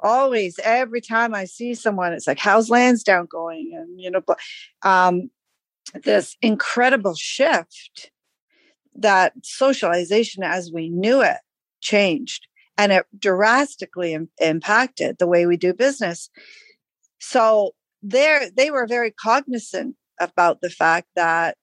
[0.00, 4.22] Always, every time I see someone, it's like, "How's Lansdowne going?" And you know,
[4.82, 5.30] um,
[6.02, 8.10] this incredible shift
[8.94, 11.38] that socialization as we knew it
[11.80, 16.30] changed and it drastically Im- impacted the way we do business.
[17.20, 17.72] So
[18.02, 21.56] there, they were very cognizant about the fact that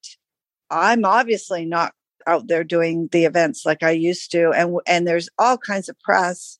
[0.70, 1.94] I'm obviously not
[2.28, 6.00] out there doing the events like I used to, and and there's all kinds of
[6.02, 6.60] press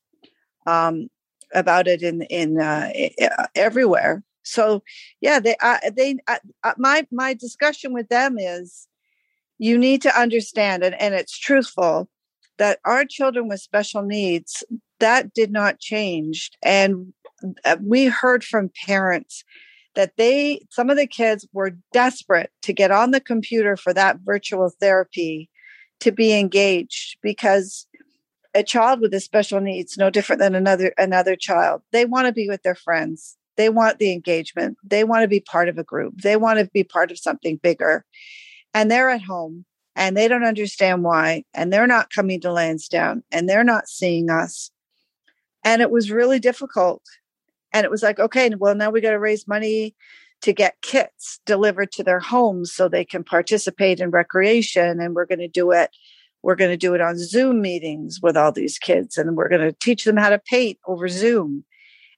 [0.66, 1.10] um,
[1.54, 2.92] about it in in uh,
[3.54, 4.24] everywhere.
[4.44, 4.82] So
[5.20, 8.88] yeah, they uh, they uh, my my discussion with them is
[9.58, 12.10] you need to understand, and, and it's truthful
[12.58, 14.64] that our children with special needs
[15.00, 16.52] that did not change.
[16.64, 17.14] And
[17.66, 19.44] uh, we heard from parents
[19.96, 24.20] that they some of the kids were desperate to get on the computer for that
[24.24, 25.50] virtual therapy
[26.00, 27.88] to be engaged because
[28.54, 31.82] a child with a special needs no different than another another child.
[31.92, 33.38] They want to be with their friends.
[33.56, 34.78] They want the engagement.
[34.84, 36.22] They want to be part of a group.
[36.22, 38.06] They want to be part of something bigger
[38.78, 43.24] and they're at home and they don't understand why and they're not coming to lansdowne
[43.32, 44.70] and they're not seeing us.
[45.64, 47.02] And it was really difficult.
[47.74, 49.96] And it was like okay well now we got to raise money
[50.44, 55.26] to get kits delivered to their homes so they can participate in recreation and we're
[55.26, 55.90] going to do it
[56.44, 59.62] we're going to do it on zoom meetings with all these kids and we're going
[59.62, 61.66] to teach them how to paint over zoom.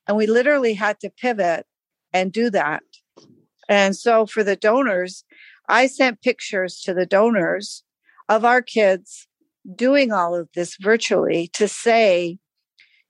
[0.06, 1.64] And we literally had to pivot
[2.12, 2.82] and do that.
[3.68, 5.24] And so for the donors
[5.70, 7.84] I sent pictures to the donors
[8.28, 9.28] of our kids
[9.74, 12.38] doing all of this virtually to say,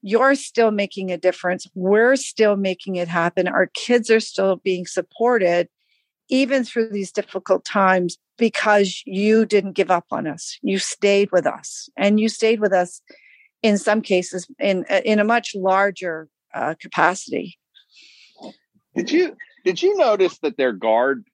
[0.01, 1.67] you're still making a difference.
[1.75, 3.47] We're still making it happen.
[3.47, 5.69] Our kids are still being supported,
[6.29, 10.57] even through these difficult times, because you didn't give up on us.
[10.61, 13.01] You stayed with us, and you stayed with us
[13.61, 17.59] in some cases in in a much larger uh, capacity.
[18.95, 21.25] Did you did you notice that their guard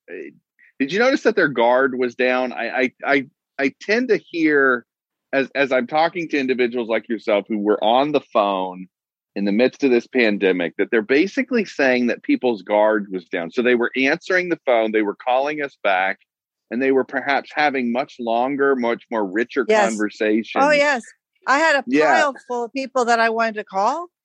[0.79, 2.53] did you notice that their guard was down?
[2.53, 3.27] I I I,
[3.59, 4.85] I tend to hear
[5.33, 8.87] as as I'm talking to individuals like yourself who were on the phone
[9.35, 13.51] in the midst of this pandemic that they're basically saying that people's guard was down.
[13.51, 16.19] So they were answering the phone, they were calling us back,
[16.71, 19.85] and they were perhaps having much longer, much more richer yes.
[19.85, 20.63] Oh, conversations.
[20.63, 21.03] Oh yes.
[21.45, 22.31] I had a pile yeah.
[22.47, 24.07] full of people that I wanted to call.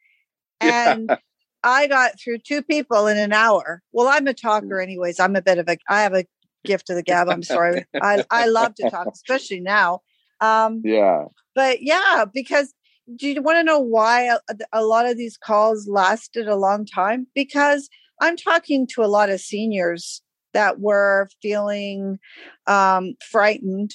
[0.62, 1.16] And yeah.
[1.64, 3.82] I got through two people in an hour.
[3.90, 5.18] Well, I'm a talker anyways.
[5.18, 6.24] I'm a bit of a I have a
[6.64, 7.28] gift of the gab.
[7.28, 7.86] I'm sorry.
[8.02, 10.00] I, I love to talk, especially now.
[10.40, 11.26] Um, yeah.
[11.54, 12.72] But yeah, because
[13.16, 14.38] do you want to know why a,
[14.72, 17.26] a lot of these calls lasted a long time?
[17.34, 17.88] Because
[18.20, 20.22] I'm talking to a lot of seniors
[20.52, 22.18] that were feeling
[22.66, 23.92] um, frightened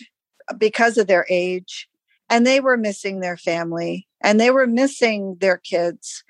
[0.58, 1.88] because of their age
[2.30, 6.24] and they were missing their family and they were missing their kids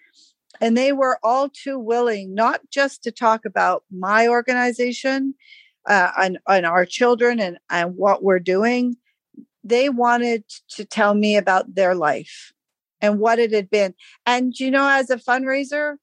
[0.60, 5.34] and they were all too willing not just to talk about my organization
[5.88, 8.97] uh, on, on our children and, and what we're doing,
[9.63, 12.52] they wanted to tell me about their life
[13.02, 13.93] and what it had been.
[14.26, 15.95] And, you know, as a fundraiser,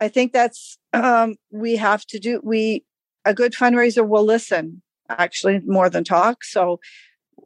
[0.00, 2.84] I think that's, um, we have to do, we,
[3.24, 6.44] a good fundraiser will listen actually more than talk.
[6.44, 6.80] So,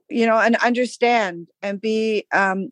[0.08, 2.70] you know, and understand and be, um,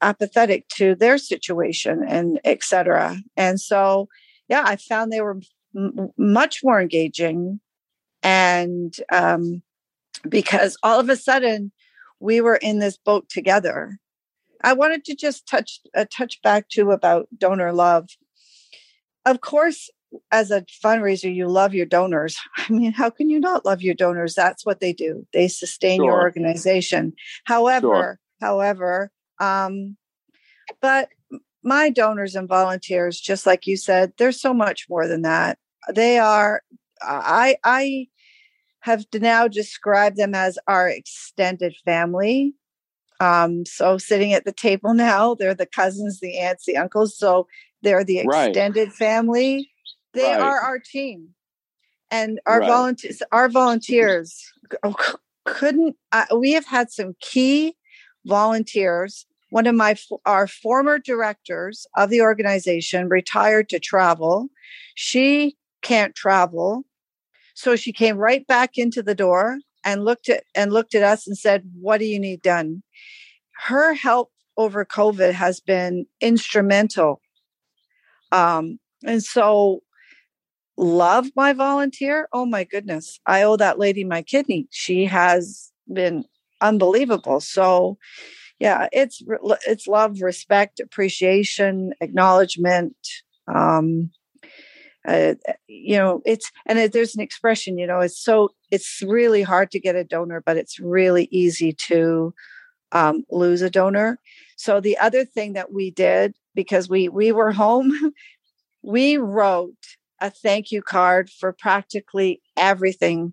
[0.00, 3.16] apathetic to their situation and etc.
[3.36, 4.08] And so,
[4.48, 5.40] yeah, I found they were
[5.76, 7.60] m- much more engaging
[8.28, 9.62] and um,
[10.28, 11.72] because all of a sudden
[12.20, 13.98] we were in this boat together.
[14.62, 18.08] I wanted to just touch uh, touch back to about donor love.
[19.24, 19.88] Of course,
[20.30, 22.38] as a fundraiser, you love your donors.
[22.56, 24.34] I mean, how can you not love your donors?
[24.34, 25.26] That's what they do.
[25.32, 26.06] They sustain sure.
[26.06, 27.14] your organization.
[27.44, 28.20] However, sure.
[28.40, 29.10] however,
[29.40, 29.96] um,
[30.82, 31.08] but
[31.62, 35.58] my donors and volunteers, just like you said, there's so much more than that.
[35.94, 36.62] They are,
[37.00, 38.08] I, I
[38.80, 42.54] have now described them as our extended family.
[43.20, 47.16] Um, so sitting at the table now, they're the cousins, the aunts, the uncles.
[47.16, 47.48] So
[47.82, 48.92] they're the extended right.
[48.92, 49.70] family.
[50.14, 50.40] They right.
[50.40, 51.30] are our team.
[52.10, 52.68] And our right.
[52.68, 54.52] volunteers, our volunteers
[55.44, 57.76] couldn't, uh, we have had some key
[58.24, 64.48] volunteers one of my our former directors of the organization retired to travel
[64.94, 66.84] she can't travel
[67.58, 71.26] so she came right back into the door and looked at and looked at us
[71.26, 72.84] and said what do you need done?
[73.66, 77.20] Her help over covid has been instrumental.
[78.30, 79.80] Um and so
[80.76, 82.28] love my volunteer?
[82.32, 83.18] Oh my goodness.
[83.26, 84.68] I owe that lady my kidney.
[84.70, 86.26] She has been
[86.60, 87.40] unbelievable.
[87.40, 87.98] So
[88.60, 89.20] yeah, it's
[89.66, 92.96] it's love, respect, appreciation, acknowledgement.
[93.52, 94.10] Um,
[95.08, 95.34] uh,
[95.66, 97.78] you know, it's and it, there's an expression.
[97.78, 101.72] You know, it's so it's really hard to get a donor, but it's really easy
[101.88, 102.34] to
[102.92, 104.18] um, lose a donor.
[104.56, 108.12] So the other thing that we did because we we were home,
[108.82, 109.76] we wrote
[110.20, 113.32] a thank you card for practically everything,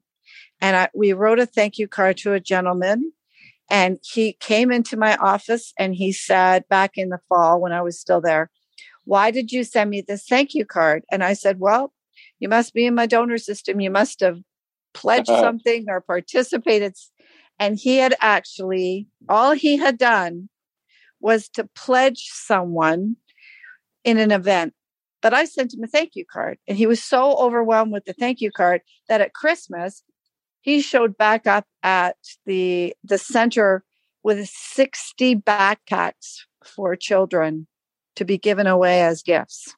[0.61, 3.11] and I, we wrote a thank you card to a gentleman
[3.69, 7.81] and he came into my office and he said, back in the fall when I
[7.81, 8.51] was still there,
[9.05, 11.03] why did you send me this thank you card?
[11.11, 11.93] And I said, well,
[12.39, 13.79] you must be in my donor system.
[13.79, 14.39] You must have
[14.93, 15.41] pledged uh-huh.
[15.41, 16.95] something or participated.
[17.59, 20.49] And he had actually, all he had done
[21.21, 23.15] was to pledge someone
[24.03, 24.73] in an event.
[25.21, 26.57] But I sent him a thank you card.
[26.67, 30.03] And he was so overwhelmed with the thank you card that at Christmas,
[30.61, 33.83] he showed back up at the the center
[34.23, 37.67] with 60 backpacks for children
[38.15, 39.75] to be given away as gifts.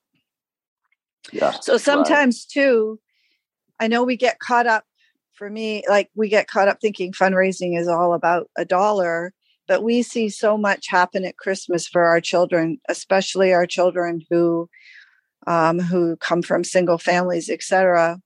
[1.32, 1.52] Yeah.
[1.62, 2.64] So sometimes right.
[2.64, 3.00] too,
[3.80, 4.86] I know we get caught up
[5.34, 9.34] for me, like we get caught up thinking fundraising is all about a dollar,
[9.68, 14.70] but we see so much happen at Christmas for our children, especially our children who
[15.46, 18.20] um, who come from single families, etc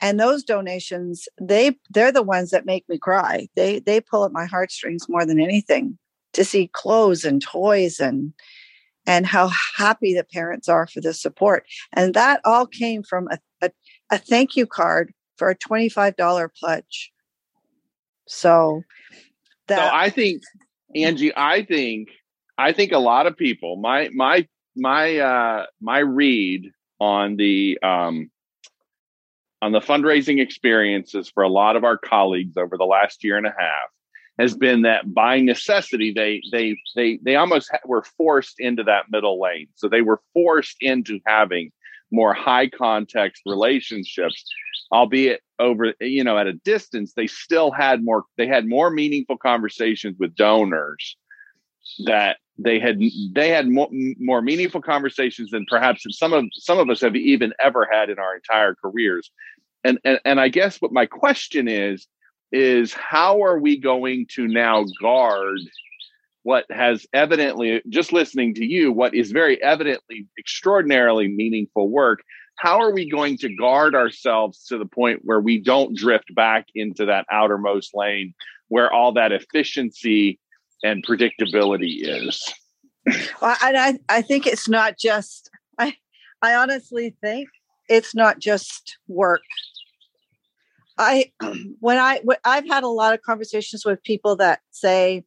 [0.00, 4.32] and those donations they they're the ones that make me cry they they pull at
[4.32, 5.98] my heartstrings more than anything
[6.32, 8.32] to see clothes and toys and
[9.06, 11.64] and how happy the parents are for the support.
[11.92, 13.70] And that all came from a, a,
[14.10, 17.12] a thank you card for a $25 pledge.
[18.26, 18.82] So
[19.68, 20.42] that so i think
[20.94, 22.08] Angee i think
[22.58, 24.46] i think a lot of people my my
[24.76, 28.30] my uh my read on the um
[29.62, 33.46] on the fundraising experiences for a lot of our colleagues over the last year and
[33.46, 33.90] a half
[34.38, 39.40] has been that by necessity they they they they almost were forced into that middle
[39.40, 39.68] lane.
[39.74, 41.70] So they were forced into having
[42.10, 44.44] more high context relationships
[44.92, 49.36] albeit over you know at a distance they still had more they had more meaningful
[49.36, 51.16] conversations with donors
[52.06, 53.00] that they had
[53.32, 57.52] they had more, more meaningful conversations than perhaps some of some of us have even
[57.60, 59.30] ever had in our entire careers.
[59.82, 62.06] And, and and i guess what my question is
[62.52, 65.58] is how are we going to now guard
[66.42, 72.20] what has evidently just listening to you what is very evidently extraordinarily meaningful work
[72.56, 76.66] how are we going to guard ourselves to the point where we don't drift back
[76.74, 78.34] into that outermost lane
[78.68, 80.38] where all that efficiency
[80.82, 82.52] and predictability is?
[83.40, 85.94] Well, I, I think it's not just i
[86.40, 87.48] i honestly think
[87.88, 89.42] it's not just work
[90.98, 91.32] I
[91.80, 95.24] when I I've had a lot of conversations with people that say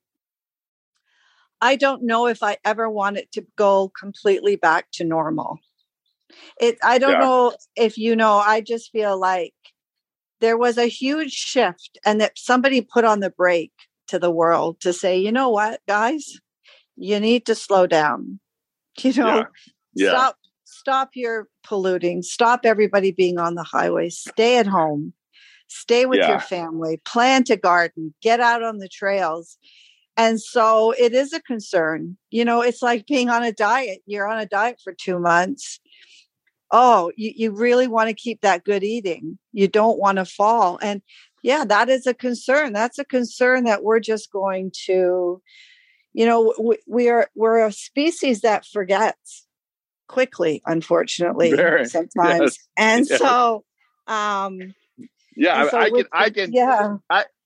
[1.60, 5.60] I don't know if I ever want it to go completely back to normal.
[6.60, 7.20] It I don't yeah.
[7.20, 9.54] know if you know I just feel like
[10.40, 13.74] there was a huge shift and that somebody put on the brake
[14.08, 16.40] to the world to say, you know what, guys,
[16.96, 18.40] you need to slow down.
[19.00, 19.44] You know, yeah.
[19.94, 20.10] Yeah.
[20.10, 25.14] stop stop your polluting, stop everybody being on the highway, stay at home
[25.68, 26.30] stay with yeah.
[26.30, 29.58] your family, plant a garden, get out on the trails.
[30.16, 32.18] And so it is a concern.
[32.32, 34.00] You know, it's like being on a diet.
[34.06, 35.80] You're on a diet for two months.
[36.72, 39.38] Oh, you, you really want to keep that good eating.
[39.54, 40.80] You don't want to fall.
[40.82, 41.02] And
[41.44, 42.74] yeah, that is a concern.
[42.74, 45.42] That's a concern that we're just going to,
[46.14, 49.46] you know, we, we are we're a species that forgets.
[50.08, 52.42] quickly, unfortunately, Very, sometimes.
[52.42, 53.20] yes, and yes.
[53.20, 53.64] so,
[54.08, 54.74] um,
[55.38, 56.98] Yeah, so I, I can, I can, yeah,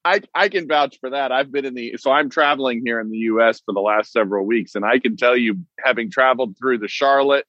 [0.04, 1.32] I, I can vouch for that.
[1.32, 3.62] I've been in the so I'm traveling here in the U.S.
[3.64, 7.46] for the last several weeks, and I can tell you, having traveled through the Charlotte,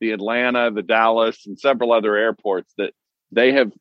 [0.00, 2.92] the Atlanta, the Dallas, and several other airports, that
[3.32, 3.72] they have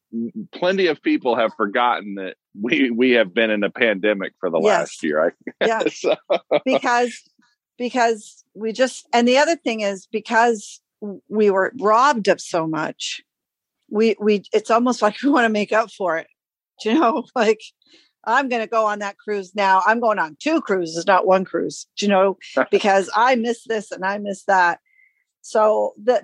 [0.53, 4.59] plenty of people have forgotten that we we have been in a pandemic for the
[4.59, 4.79] Yes.
[4.79, 5.25] last year.
[5.25, 5.31] I,
[5.65, 5.83] yeah.
[5.89, 6.15] so,
[6.63, 7.21] because
[7.77, 10.79] because we just and the other thing is because
[11.27, 13.21] we were robbed of so much
[13.93, 16.27] we we it's almost like we want to make up for it
[16.81, 17.23] Do you know?
[17.35, 17.61] Like
[18.25, 19.81] i'm going to go on that cruise now.
[19.85, 22.37] I'm going on two cruises not one cruise Do you know?
[22.71, 24.79] Because i miss this and i miss that.
[25.41, 26.23] So that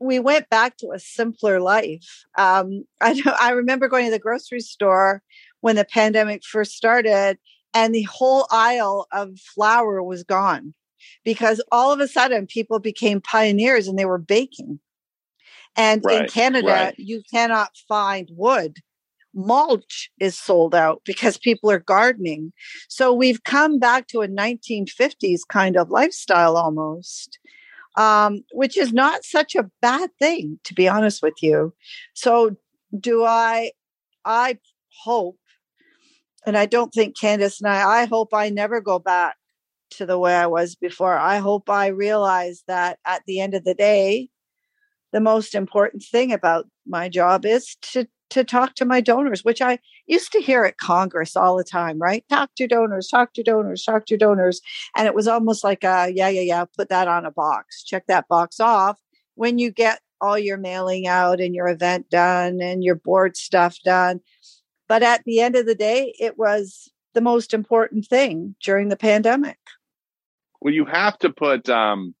[0.00, 2.24] we went back to a simpler life.
[2.36, 5.22] Um i know- i remember going to the grocery store
[5.60, 7.38] when the pandemic first started
[7.72, 10.74] and the whole aisle of flour was gone
[11.24, 14.78] because all of a sudden people became pioneers and they were baking.
[15.76, 16.94] And in Canada, right.
[16.98, 18.78] you cannot find wood.
[19.34, 22.52] Mulch is sold out because people are gardening.
[22.88, 27.40] So we've come back to a 1950s kind of lifestyle almost,
[27.96, 31.74] um, which is not such a bad thing, to be honest with you.
[32.14, 32.56] So
[33.00, 33.72] do I,
[34.24, 34.58] I
[35.02, 35.38] hope
[36.46, 39.36] and I don't think Candace and I, I hope I never go back
[39.92, 41.16] to the way I was before.
[41.16, 44.28] I hope I realize that at the end of the day,
[45.14, 49.62] the most important thing about my job is to to talk to my donors, which
[49.62, 52.24] I used to hear at Congress all the time, right?
[52.28, 54.60] Talk to donors, talk to donors, talk to donors.
[54.96, 58.08] And it was almost like a yeah, yeah, yeah, put that on a box, check
[58.08, 58.98] that box off.
[59.36, 63.78] When you get all your mailing out and your event done and your board stuff
[63.84, 64.20] done,
[64.88, 68.96] but at the end of the day, it was the most important thing during the
[68.96, 69.58] pandemic.
[70.60, 72.16] well, you have to put um,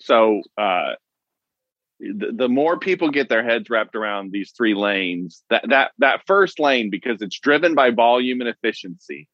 [0.00, 0.92] so uh,
[2.16, 6.22] the, the more people get their heads wrapped around these three lanes, that that that
[6.26, 9.28] first lane because it's driven by volume and efficiency,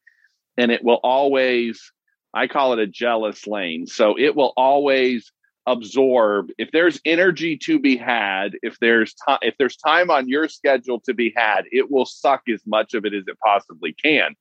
[0.56, 1.92] and it will always,
[2.32, 3.86] I call it a jealous lane.
[3.86, 5.32] So it will always
[5.66, 10.48] absorb if there's energy to be had if there's time if there's time on your
[10.48, 14.34] schedule to be had it will suck as much of it as it possibly can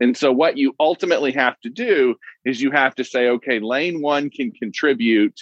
[0.00, 2.14] and so what you ultimately have to do
[2.44, 5.40] is you have to say okay lane 1 can contribute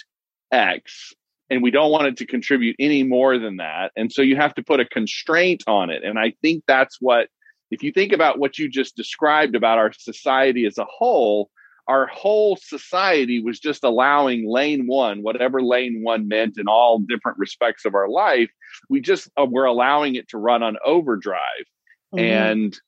[0.53, 1.13] x
[1.49, 4.53] and we don't want it to contribute any more than that and so you have
[4.55, 7.27] to put a constraint on it and i think that's what
[7.71, 11.49] if you think about what you just described about our society as a whole
[11.87, 17.37] our whole society was just allowing lane one, whatever lane one meant in all different
[17.37, 18.49] respects of our life,
[18.89, 21.65] we just uh, were allowing it to run on overdrive.
[22.13, 22.19] Mhm.
[22.19, 22.79] And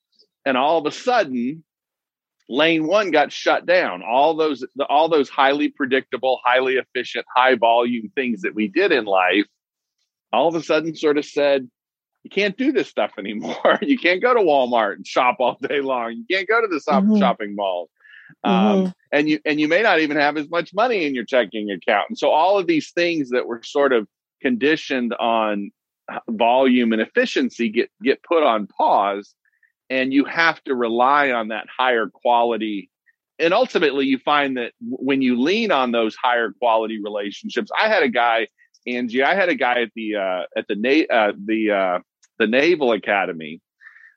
[0.45, 1.63] and all of a sudden,
[2.49, 4.01] lane one got shut down.
[4.03, 8.91] All those the, all those highly predictable, highly efficient, high volume things that we did
[8.91, 9.45] in life,
[10.31, 11.69] all of a sudden sort of said,
[12.23, 13.79] you can't do this stuff anymore.
[13.81, 16.13] you can't go to Walmart and shop all day long.
[16.13, 17.19] You can't go to the shop- Mhm.
[17.19, 17.89] shopping mall
[18.43, 21.71] um, and you and you may not even have as much money in your checking
[21.71, 24.07] account and so all of these things that were sort of
[24.41, 25.71] conditioned on
[26.29, 29.33] volume and efficiency get get put on pause
[29.89, 32.89] and you have to rely on that higher quality
[33.39, 38.03] and ultimately you find that when you lean on those higher quality relationships i had
[38.03, 38.47] a guy
[38.87, 41.99] Angee i had a guy at the uh at the na- uh, the uh
[42.39, 43.61] the naval academy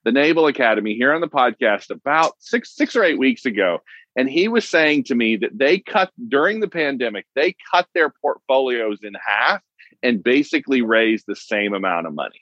[0.04, 3.78] the naval academy here on the podcast about six six or eight weeks ago
[4.16, 8.10] and he was saying to me that they cut during the pandemic they cut their
[8.22, 9.60] portfolios in half
[10.02, 12.40] and basically raised the same amount of money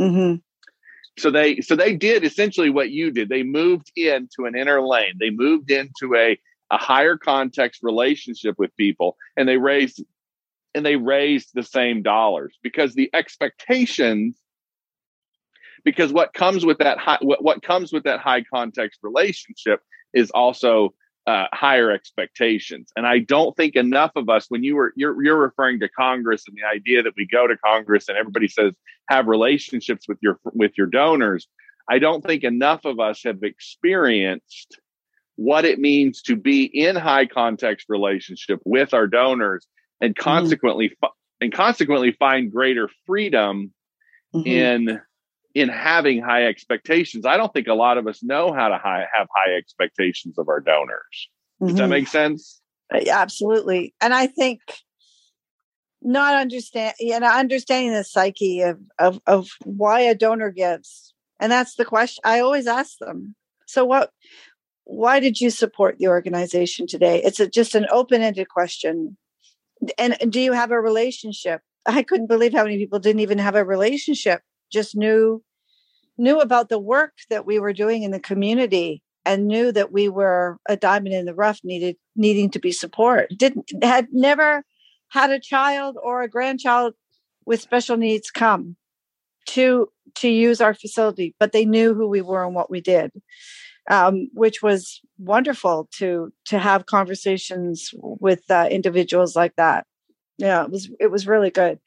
[0.00, 0.40] Mhm.
[1.18, 3.28] So they so they did essentially what you did.
[3.28, 5.14] They moved into an inner lane.
[5.18, 6.38] They moved into a
[6.70, 10.02] a higher context relationship with people and they raised
[10.74, 14.36] and they raised the same dollars because the expectations
[15.84, 19.80] because what comes with that high what, what comes with that high context relationship
[20.12, 20.94] is also
[21.32, 25.36] uh, higher expectations and i don't think enough of us when you were you're, you're
[25.48, 28.72] referring to congress and the idea that we go to congress and everybody says
[29.10, 31.46] have relationships with your with your donors
[31.94, 34.80] i don't think enough of us have experienced
[35.36, 39.66] what it means to be in high context relationship with our donors
[40.00, 41.08] and consequently fi-
[41.40, 43.72] and consequently find greater freedom
[44.34, 44.46] Mhm.
[44.46, 45.00] in
[45.58, 47.26] in having high expectations.
[47.26, 50.48] I don't think a lot of us know how to high, have high expectations of
[50.48, 51.28] our donors.
[51.60, 51.90] Does that Mhm.
[51.90, 52.60] make sense?
[52.94, 53.94] Uh, Absolutely.
[54.00, 54.60] And I think
[56.00, 61.12] not understand you know understanding the psyche of, of of why a donor gives.
[61.40, 63.34] And that's the question I always ask them.
[63.66, 64.10] So what
[64.84, 67.20] why did you support the organization today?
[67.22, 69.18] It's a, just an open-ended question.
[69.98, 71.60] and do you have a relationship?
[71.84, 74.40] I couldn't believe how many people didn't even have a relationship,
[74.72, 75.42] just knew
[76.18, 80.08] knew about the work that we were doing in the community and knew that we
[80.08, 83.36] were a diamond in the rough needed needing to be supported.
[83.36, 84.64] Didn't had never
[85.08, 86.94] had a child or a grandchild
[87.44, 88.76] with special needs come
[89.48, 93.10] to to use our facility, but they knew who we were and what we did,
[93.90, 99.86] um, which was wonderful to to have conversations with uh, individuals like that.
[100.38, 101.78] Yeah, it was it was really good.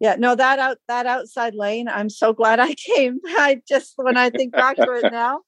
[0.00, 1.86] Yeah, no, that out that outside lane.
[1.86, 3.20] I'm so glad I came.
[3.26, 5.40] I just when I think back to it now,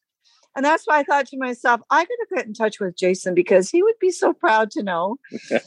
[0.54, 3.34] and that's why I thought to myself, I got to get in touch with Jason
[3.34, 5.16] because he would be so proud to know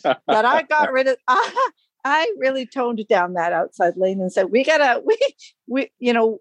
[0.03, 1.17] that I got rid of.
[1.27, 1.69] I,
[2.05, 5.17] I really toned down that outside lane and said, "We gotta, we,
[5.67, 6.39] we, you know,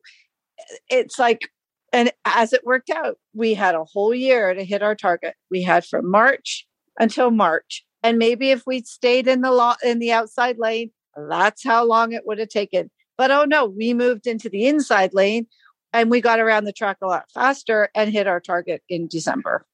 [0.88, 1.48] it's like."
[1.92, 5.36] And as it worked out, we had a whole year to hit our target.
[5.48, 6.66] We had from March
[6.98, 11.64] until March, and maybe if we'd stayed in the law in the outside lane, that's
[11.64, 12.90] how long it would have taken.
[13.16, 15.46] But oh no, we moved into the inside lane
[15.92, 19.64] and we got around the track a lot faster and hit our target in December.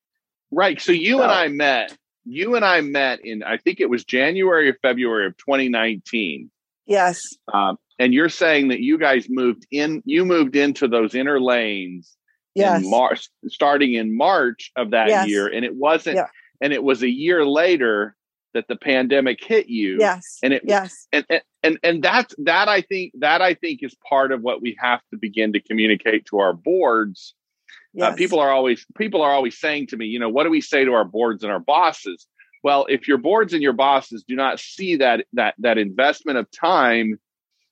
[0.51, 0.81] Right.
[0.81, 1.97] So you so, and I met.
[2.25, 6.51] You and I met in I think it was January or February of 2019.
[6.87, 7.23] Yes.
[7.53, 10.03] Um, and you're saying that you guys moved in.
[10.05, 12.17] You moved into those inner lanes.
[12.55, 12.83] Yes.
[12.83, 15.29] In March, starting in March of that yes.
[15.29, 16.17] year, and it wasn't.
[16.17, 16.27] Yeah.
[16.61, 18.17] And it was a year later
[18.55, 19.99] that the pandemic hit you.
[19.99, 20.39] Yes.
[20.43, 21.07] And it yes.
[21.13, 24.63] And and and, and that's that I think that I think is part of what
[24.63, 27.35] we have to begin to communicate to our boards.
[27.71, 28.13] Uh, yes.
[28.13, 30.61] Uh, people are always people are always saying to me, you know, what do we
[30.61, 32.27] say to our boards and our bosses?
[32.63, 36.51] Well, if your boards and your bosses do not see that that that investment of
[36.51, 37.19] time,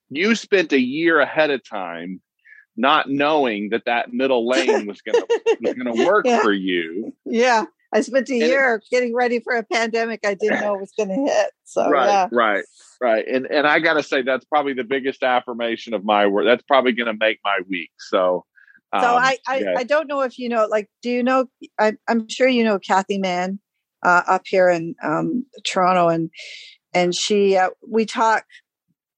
[0.09, 2.21] you spent a year ahead of time
[2.75, 6.41] not knowing that that middle lane was going to was going to work yeah.
[6.41, 7.13] for you.
[7.25, 7.65] Yeah.
[7.91, 11.09] I spent a year it, getting ready for a pandemic I didn't know was going
[11.09, 11.51] to hit.
[11.63, 12.27] So right, yeah.
[12.31, 12.63] right,
[13.01, 13.25] right.
[13.27, 16.45] And and I got to say that's probably the biggest affirmation of my work.
[16.45, 17.91] That's probably going to make my week.
[17.97, 18.45] So.
[18.91, 19.73] Um, so I I, yeah.
[19.77, 21.45] I don't know if you know like do you know
[21.79, 23.59] I, I'm sure you know Kathy Mann
[24.03, 26.31] uh, up here in um, Toronto and
[26.93, 28.45] and she uh, we talk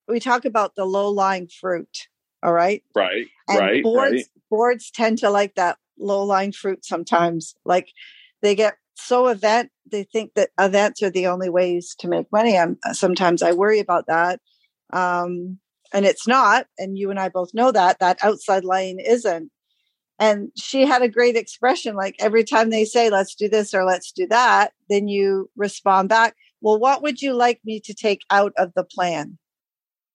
[0.09, 2.07] we talk about the low lying fruit
[2.43, 4.26] all right right and right boards right.
[4.49, 7.93] boards tend to like that low lying fruit sometimes like
[8.41, 12.57] they get so event they think that events are the only ways to make money
[12.57, 14.39] i'm sometimes i worry about that
[14.93, 15.57] um,
[15.93, 19.51] and it's not and you and i both know that that outside lane isn't
[20.19, 23.83] and she had a great expression like every time they say let's do this or
[23.83, 28.21] let's do that then you respond back well what would you like me to take
[28.29, 29.37] out of the plan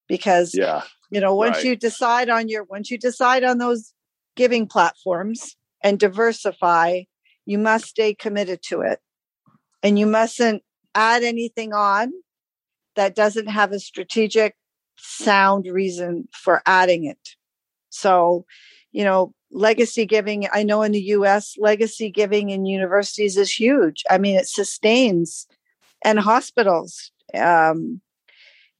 [0.08, 1.64] because yeah you know once right.
[1.64, 3.92] you decide on your once you decide on those
[4.36, 7.00] giving platforms and diversify
[7.46, 9.00] you must stay committed to it.
[9.82, 10.62] And you mustn't
[10.94, 12.12] add anything on
[12.96, 14.56] that doesn't have a strategic,
[14.98, 17.36] sound reason for adding it.
[17.90, 18.44] So,
[18.92, 24.02] you know, legacy giving, I know in the US, legacy giving in universities is huge.
[24.10, 25.46] I mean, it sustains
[26.04, 27.12] and hospitals.
[27.34, 28.00] Um,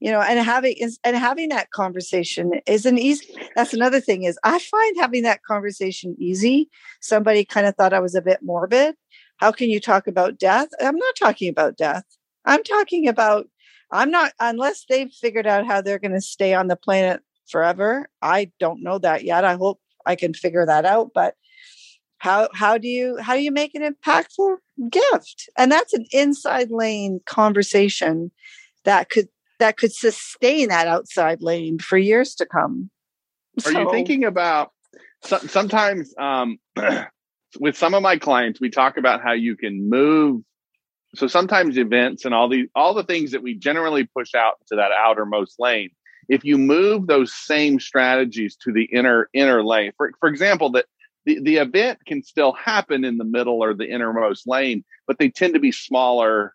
[0.01, 0.75] you know and having
[1.05, 5.43] and having that conversation is an easy that's another thing is i find having that
[5.43, 6.69] conversation easy.
[7.01, 8.95] Somebody kind of thought i was a bit morbid.
[9.39, 10.69] How can you talk about death?
[10.81, 12.05] I'm not talking about death.
[12.45, 13.49] I'm talking about
[13.93, 18.09] i'm not unless they've figured out how they're going to stay on the planet forever
[18.23, 19.45] i don't know that yet.
[19.45, 21.35] I hope i can figure that out but
[22.19, 24.57] how how do you how do you make an impactful
[24.91, 25.49] gift?
[25.57, 28.31] And that's an inside lane conversation
[28.85, 29.29] that could
[29.59, 32.91] that could sustain that outside lane for years to come.
[33.67, 34.73] Are so, you thinking about
[35.23, 36.59] sometimes um,
[37.61, 40.43] with some of my clients, we talk about how you can move.
[41.15, 44.77] So sometimes events and all the all the things that we generally push out to
[44.77, 45.91] that outermost lane,
[46.29, 50.87] if you move those same strategies to the inner inner lane, for for example, that
[51.25, 55.31] the, the event can still happen in the middle or the innermost lane, but they
[55.31, 56.55] tend to be smaller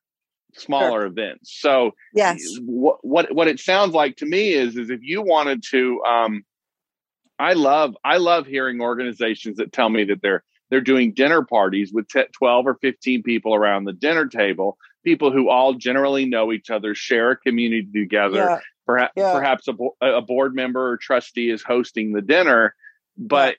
[0.55, 1.05] smaller sure.
[1.07, 1.57] events.
[1.59, 5.63] So yes, what, what what it sounds like to me is is if you wanted
[5.71, 6.43] to, um,
[7.39, 11.91] I love I love hearing organizations that tell me that they're they're doing dinner parties
[11.93, 16.51] with t- 12 or 15 people around the dinner table people who all generally know
[16.51, 18.59] each other share a community together yeah.
[18.87, 19.33] Perhaps, yeah.
[19.33, 22.73] perhaps a, bo- a, board member or trustee is hosting the dinner
[23.17, 23.57] but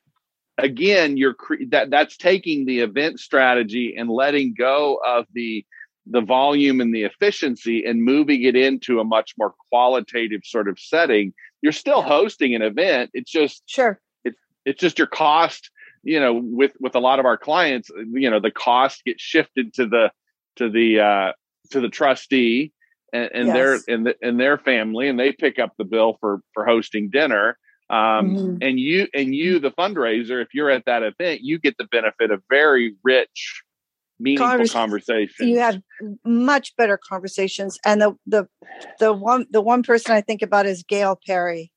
[0.58, 0.64] yeah.
[0.64, 5.64] again you're cre- that that's taking the event strategy and letting go of the
[6.06, 10.78] the volume and the efficiency and moving it into a much more qualitative sort of
[10.78, 11.32] setting
[11.62, 12.08] you're still yeah.
[12.08, 15.70] hosting an event it's just sure it's it's just your cost
[16.02, 19.72] you know with with a lot of our clients you know the cost gets shifted
[19.72, 20.10] to the
[20.56, 21.32] to the uh
[21.70, 22.72] to the trustee
[23.12, 23.54] and, and Yes.
[23.54, 27.10] their and, the, and their family, and they pick up the bill for for hosting
[27.10, 27.58] dinner.
[27.90, 28.58] Um, Mhm.
[28.62, 32.30] And you and you, the fundraiser, if you're at that event, you get the benefit
[32.30, 33.62] of very rich,
[34.22, 35.48] meaningful Convers- conversations.
[35.48, 35.80] you have
[36.24, 38.48] much better conversations and the the
[39.00, 41.72] the one the one person i think about is gail perry.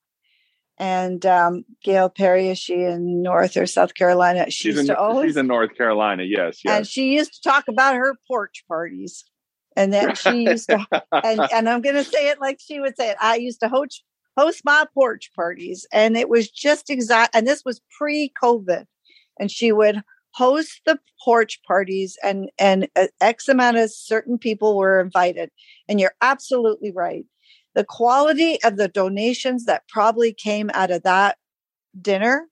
[0.77, 4.45] And um gail perry is she in north or south carolina?
[4.45, 6.23] She she's used in, to always she's in North Carolina.
[6.23, 9.23] Yes, and she used to talk about her porch parties.
[9.77, 12.95] And then she used to and and i'm going to say it like she would
[12.97, 14.03] say it i used to host
[14.37, 15.87] host my porch parties.
[15.93, 18.85] And it was just exact and this was pre-covid.
[19.39, 20.01] And she would
[20.35, 22.87] host the porch parties and and
[23.21, 25.49] x amount of certain people were invited.
[25.87, 27.25] And you're absolutely right.
[27.73, 31.37] The quality of the donations that probably came out of that
[32.01, 32.47] dinner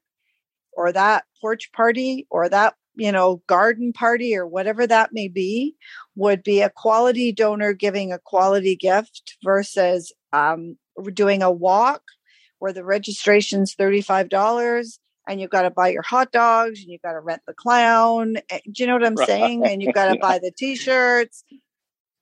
[0.74, 5.76] or that porch party or that you know garden party or whatever that may be
[6.16, 10.78] would be a quality donor giving a quality gift versus um,
[11.14, 12.04] doing a walk
[12.60, 17.14] where the registration's $35 and you've got to buy your hot dogs and you've got
[17.14, 18.38] to rent the clown.
[18.50, 19.28] eh, Do you know what I'm Right.
[19.28, 19.64] saying?
[19.66, 20.22] And you've got to Yeah.
[20.22, 21.44] buy the t-shirts.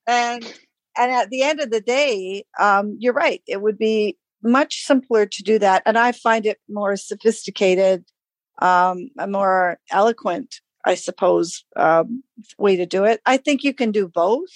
[0.08, 0.44] And
[0.98, 3.42] and at the end of the day, um, you're right.
[3.48, 5.84] It would be much simpler to do that.
[5.86, 8.04] And I find it more sophisticated,
[8.62, 12.24] um, a more eloquent, I suppose, um,
[12.58, 13.22] way to do it.
[13.26, 14.50] I think you can do both.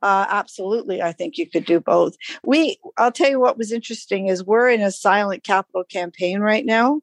[0.00, 1.02] Uh, absolutely.
[1.02, 2.14] I think you could do both.
[2.44, 6.64] We, I'll tell you what was interesting is we're in a silent capital campaign right
[6.64, 7.00] now.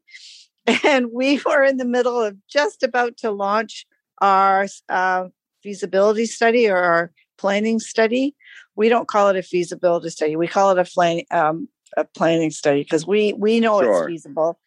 [0.83, 3.85] And we were in the middle of just about to launch
[4.21, 5.25] our uh,
[5.61, 8.35] feasibility study or our planning study.
[8.75, 10.35] We don't call it a feasibility study.
[10.35, 14.03] We call it a, plan, um, a planning study because we, we know Sure.
[14.03, 14.59] it's feasible.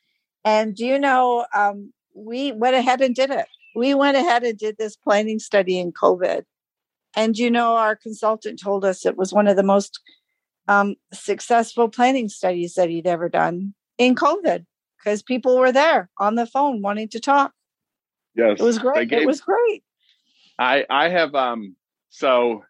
[0.44, 3.46] And do you know, um, we went ahead and did it.
[3.74, 6.42] We went ahead and did this planning study in COVID.
[7.16, 10.00] And you know, our consultant told us it was one of the most
[10.68, 14.66] um, successful planning studies that he'd ever done in COVID
[14.98, 17.52] because people were there on the phone wanting to talk.
[18.34, 19.08] yes, It was great.
[19.08, 19.82] gave- It was great.
[20.58, 21.76] I I have um
[22.10, 22.64] so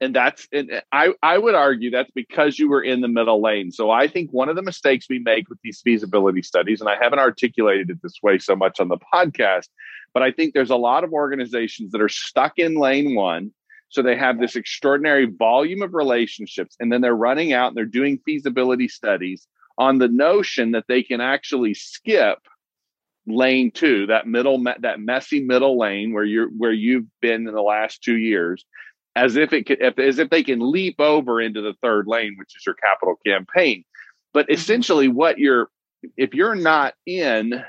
[0.00, 3.72] and that's and I I would argue that's because you were in the middle lane.
[3.72, 6.96] So I think one of the mistakes we make with these feasibility studies and I
[7.00, 9.68] haven't articulated it this way so much on the podcast,
[10.14, 13.50] but I think there's a lot of organizations that are stuck in lane 1
[13.90, 17.86] so they have this extraordinary volume of relationships and then they're running out and they're
[17.86, 19.48] doing feasibility studies
[19.78, 22.38] on the notion that they can actually skip
[23.26, 27.62] lane two, that middle, that messy middle lane where you're where you've been in the
[27.62, 28.64] last two years,
[29.14, 32.34] as if it could, if, as if they can leap over into the third lane,
[32.36, 33.84] which is your capital campaign.
[34.34, 34.54] But mm-hmm.
[34.54, 35.68] essentially, what you're,
[36.16, 37.62] if you're not in,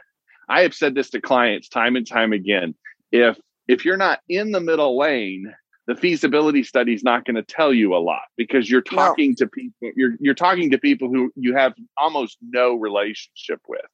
[0.50, 2.74] I have said this to clients time and time again.
[3.12, 3.38] If
[3.68, 5.54] if you're not in the middle lane,
[5.90, 8.98] the feasibility study is not going to tell you a lot because you're No.
[9.08, 9.90] talking to people.
[9.96, 13.88] You're you're talking to people who you have almost no relationship with,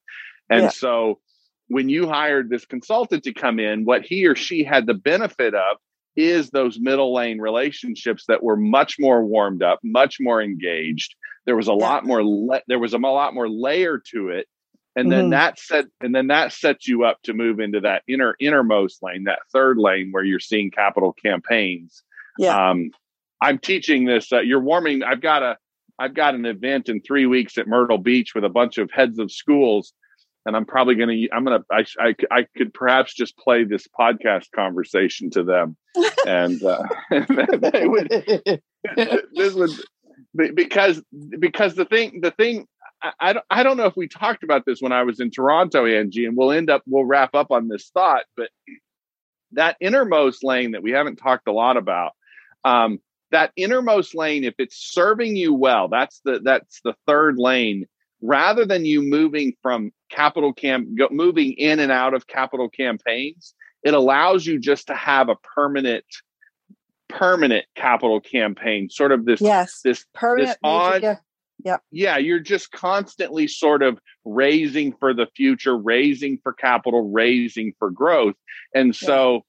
[0.50, 0.70] and Yeah.
[0.70, 1.22] so
[1.68, 5.56] when you hired this consultant to come in, what he or she had the benefit
[5.56, 5.78] of
[6.18, 11.16] is those middle lane relationships that were much more warmed up, much more engaged.
[11.46, 11.78] There was a Yeah.
[11.78, 12.60] lot more.
[12.68, 14.48] There was a lot more layer to it,
[14.96, 15.32] and then Mhm.
[15.32, 19.26] that set and then that sets you up to move into that inner innermost lane,
[19.26, 22.04] that third lane where you're seeing capital campaigns.
[22.38, 22.70] Yeah.
[22.72, 22.92] Um,
[23.42, 24.32] I'm teaching this.
[24.32, 25.04] Uh, you're warming.
[25.04, 25.58] I've got a.
[25.98, 29.18] I've got an event in three weeks at Myrtle Beach with a bunch of heads
[29.20, 29.94] of schools,
[30.46, 31.30] and I'm probably going to.
[31.34, 31.66] I'm going to.
[32.02, 35.78] I, I could perhaps just play this podcast conversation to them,
[36.28, 38.10] and uh, they would.
[39.34, 39.72] this would
[40.38, 41.02] be- because
[41.40, 42.68] because the thing the thing.
[43.06, 45.32] I, I don't, I don't know if we talked about this when I was in
[45.32, 48.50] Toronto, Angee, and we'll end up we'll wrap up on this thought, but
[49.52, 52.12] that innermost lane that we haven't talked a lot about
[52.64, 53.00] um,
[53.32, 57.86] that innermost lane if it's serving you well that's the that's the third lane
[58.22, 63.54] rather than you moving from capital camp go, moving in and out of capital campaigns
[63.84, 66.06] it allows you just to have a permanent
[67.08, 69.82] permanent capital campaign sort of this yes.
[69.84, 71.20] this Permanent major odd-
[71.64, 71.80] gift.
[71.92, 77.90] yeah, you're just constantly sort of raising for the future, raising for capital, raising for
[77.90, 78.36] growth.
[78.74, 79.46] And so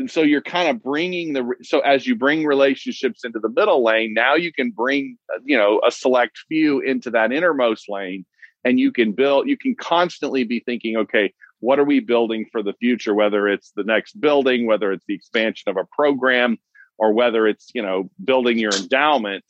[0.00, 3.84] and so you're kind of bringing the so as you bring relationships into the middle
[3.84, 8.24] lane, now you can bring you know a select few into that innermost lane
[8.64, 12.62] and you can build you can constantly be thinking okay, what are we building for
[12.62, 16.56] the future whether it's the next building, whether it's the expansion of a program
[16.98, 19.44] or whether it's, you know, building your endowment.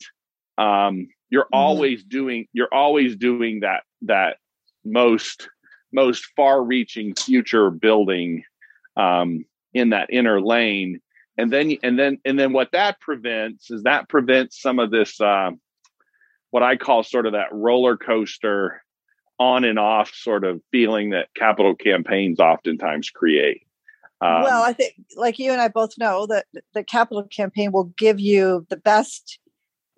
[0.57, 1.49] Um you're Mhm.
[1.53, 4.37] always doing you're always doing that that
[4.85, 5.49] most
[5.91, 8.43] most far reaching future building
[8.95, 10.99] um, in that inner lane
[11.37, 15.19] and then and then and then what that prevents is that prevents some of this
[15.19, 15.51] uh,
[16.51, 18.83] what I call sort of that roller coaster
[19.39, 23.65] on and off sort of feeling that capital campaigns oftentimes create.
[24.21, 27.85] Um, well, I think, like you and I both know, that the capital campaign will
[27.97, 29.39] give you the best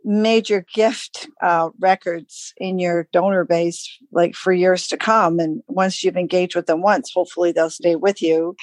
[0.04, 5.40] major gift uh, records in your donor base, like for years to come.
[5.40, 8.56] And once you've engaged with them once, hopefully they'll stay with you.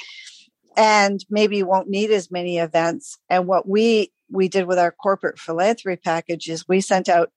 [0.76, 3.18] And maybe you won't need as many events.
[3.28, 7.32] And what we we did with our corporate philanthropy package is we sent out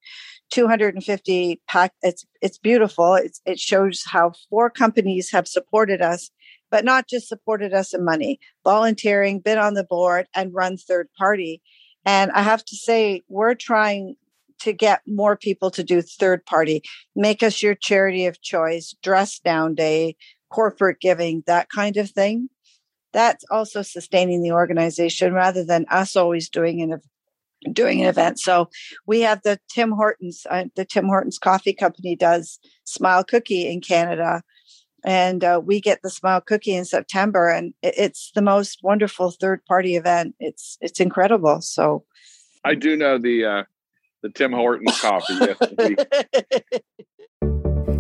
[0.52, 1.94] 250 pack.
[2.04, 3.16] It's it's beautiful.
[3.16, 6.30] It's, it shows how four companies have supported us
[6.74, 11.08] but not just supported us in money, volunteering, been on the board, and run third
[11.16, 11.62] party.
[12.06, 14.16] And I have to say, we're trying
[14.60, 16.82] to get more people to do third party,
[17.16, 20.16] make us your charity of choice, dress down day,
[20.50, 22.50] corporate giving, that kind of thing.
[23.12, 27.00] That's also sustaining the organization rather than us always doing an
[27.72, 28.40] doing an event.
[28.40, 28.70] So
[29.08, 33.80] we have the Tim Hortons, uh, the Tim Hortons Coffee Company does Smile Cookie in
[33.80, 34.42] Canada
[35.04, 39.66] and uh, we get the smile cookie in september and it's the most wonderful third
[39.66, 40.36] party event.
[40.40, 42.06] It's it's incredible so.
[42.66, 43.64] I do know the uh
[44.22, 45.38] the tim hortons coffee